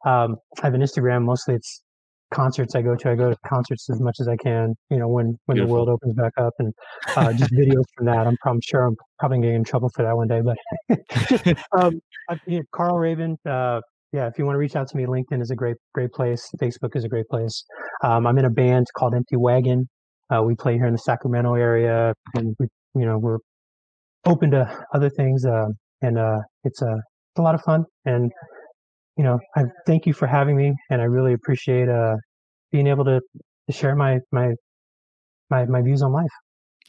[0.06, 1.24] um I have an Instagram.
[1.24, 1.82] Mostly it's
[2.34, 3.10] concerts I go to.
[3.10, 4.76] I go to concerts as much as I can.
[4.90, 5.68] You know when when Beautiful.
[5.68, 6.74] the world opens back up and
[7.16, 8.28] uh, just videos from that.
[8.28, 10.42] I'm, I'm sure I'm probably getting in trouble for that one day.
[10.42, 13.36] But um, I, you know, Carl Rabun.
[13.46, 13.82] Uh,
[14.14, 16.46] yeah, if you want to reach out to me, LinkedIn is a great, great place.
[16.62, 17.64] Facebook is a great place.
[18.04, 19.88] Um, I'm in a band called Empty Wagon.
[20.30, 23.38] Uh, we play here in the Sacramento area, and we, you know, we're
[24.26, 25.46] open to other things.
[25.46, 25.68] Uh,
[26.02, 27.86] and uh, it's a, it's a lot of fun.
[28.06, 28.32] And
[29.18, 32.16] you know, I thank you for having me, and I really appreciate uh,
[32.72, 33.22] being able to,
[33.68, 34.54] to share my my
[35.50, 36.32] my my views on life.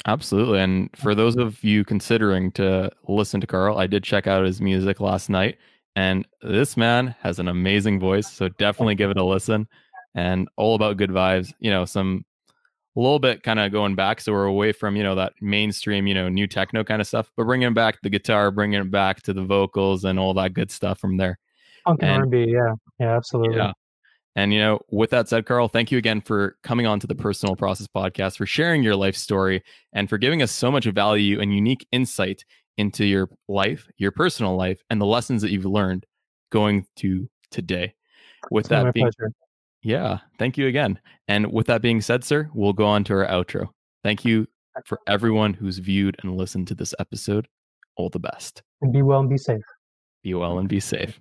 [0.07, 0.61] Absolutely.
[0.61, 4.61] And for those of you considering to listen to Carl, I did check out his
[4.61, 5.59] music last night.
[5.95, 8.31] And this man has an amazing voice.
[8.31, 9.68] So definitely give it a listen
[10.14, 11.53] and all about good vibes.
[11.61, 12.25] You know, some
[12.97, 14.20] a little bit kind of going back.
[14.20, 17.31] So we're away from, you know, that mainstream, you know, new techno kind of stuff,
[17.37, 20.70] but bringing back the guitar, bringing it back to the vocals and all that good
[20.70, 21.39] stuff from there.
[21.85, 22.53] Funk and, and R&B.
[22.53, 22.74] Yeah.
[22.99, 23.57] Yeah, absolutely.
[23.57, 23.72] Yeah.
[24.35, 27.14] And, you know, with that said, Carl, thank you again for coming on to the
[27.14, 29.62] Personal Process podcast, for sharing your life story,
[29.93, 32.45] and for giving us so much value and unique insight
[32.78, 36.07] into your life, your personal life, and the lessons that you've learned
[36.51, 37.95] going to today.
[38.51, 39.33] With it's that being, pleasure.
[39.83, 40.99] yeah, thank you again.
[41.28, 43.68] And with that being said, sir, we'll go on to our outro.
[44.03, 44.47] Thank you
[44.87, 47.47] for everyone who's viewed and listened to this episode.
[47.97, 48.62] All the best.
[48.80, 49.62] And be well and be safe.
[50.22, 51.20] Be well and be safe.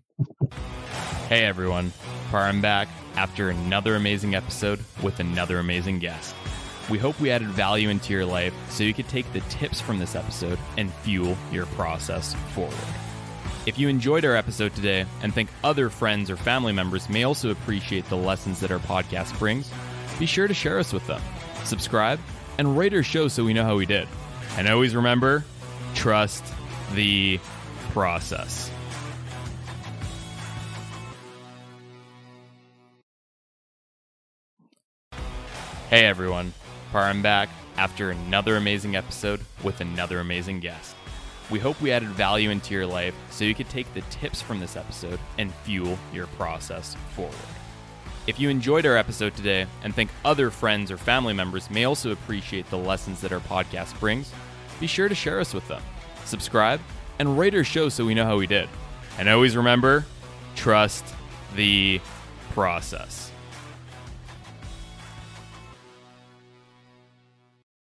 [1.27, 1.91] Hey everyone,
[2.29, 6.35] Parham back after another amazing episode with another amazing guest.
[6.89, 9.99] We hope we added value into your life so you could take the tips from
[9.99, 12.73] this episode and fuel your process forward.
[13.65, 17.51] If you enjoyed our episode today and think other friends or family members may also
[17.51, 19.71] appreciate the lessons that our podcast brings,
[20.19, 21.21] be sure to share us with them.
[21.63, 22.19] Subscribe
[22.57, 24.07] and rate our show so we know how we did.
[24.57, 25.45] And always remember
[25.93, 26.43] trust
[26.93, 27.39] the
[27.91, 28.71] process.
[35.91, 36.53] Hey everyone,
[36.93, 40.95] Parham back after another amazing episode with another amazing guest.
[41.49, 44.61] We hope we added value into your life so you could take the tips from
[44.61, 47.35] this episode and fuel your process forward.
[48.25, 52.13] If you enjoyed our episode today and think other friends or family members may also
[52.13, 54.31] appreciate the lessons that our podcast brings,
[54.79, 55.81] be sure to share us with them.
[56.23, 56.79] Subscribe
[57.19, 58.69] and rate our show so we know how we did.
[59.19, 60.05] And always remember
[60.55, 61.03] trust
[61.57, 61.99] the
[62.51, 63.30] process.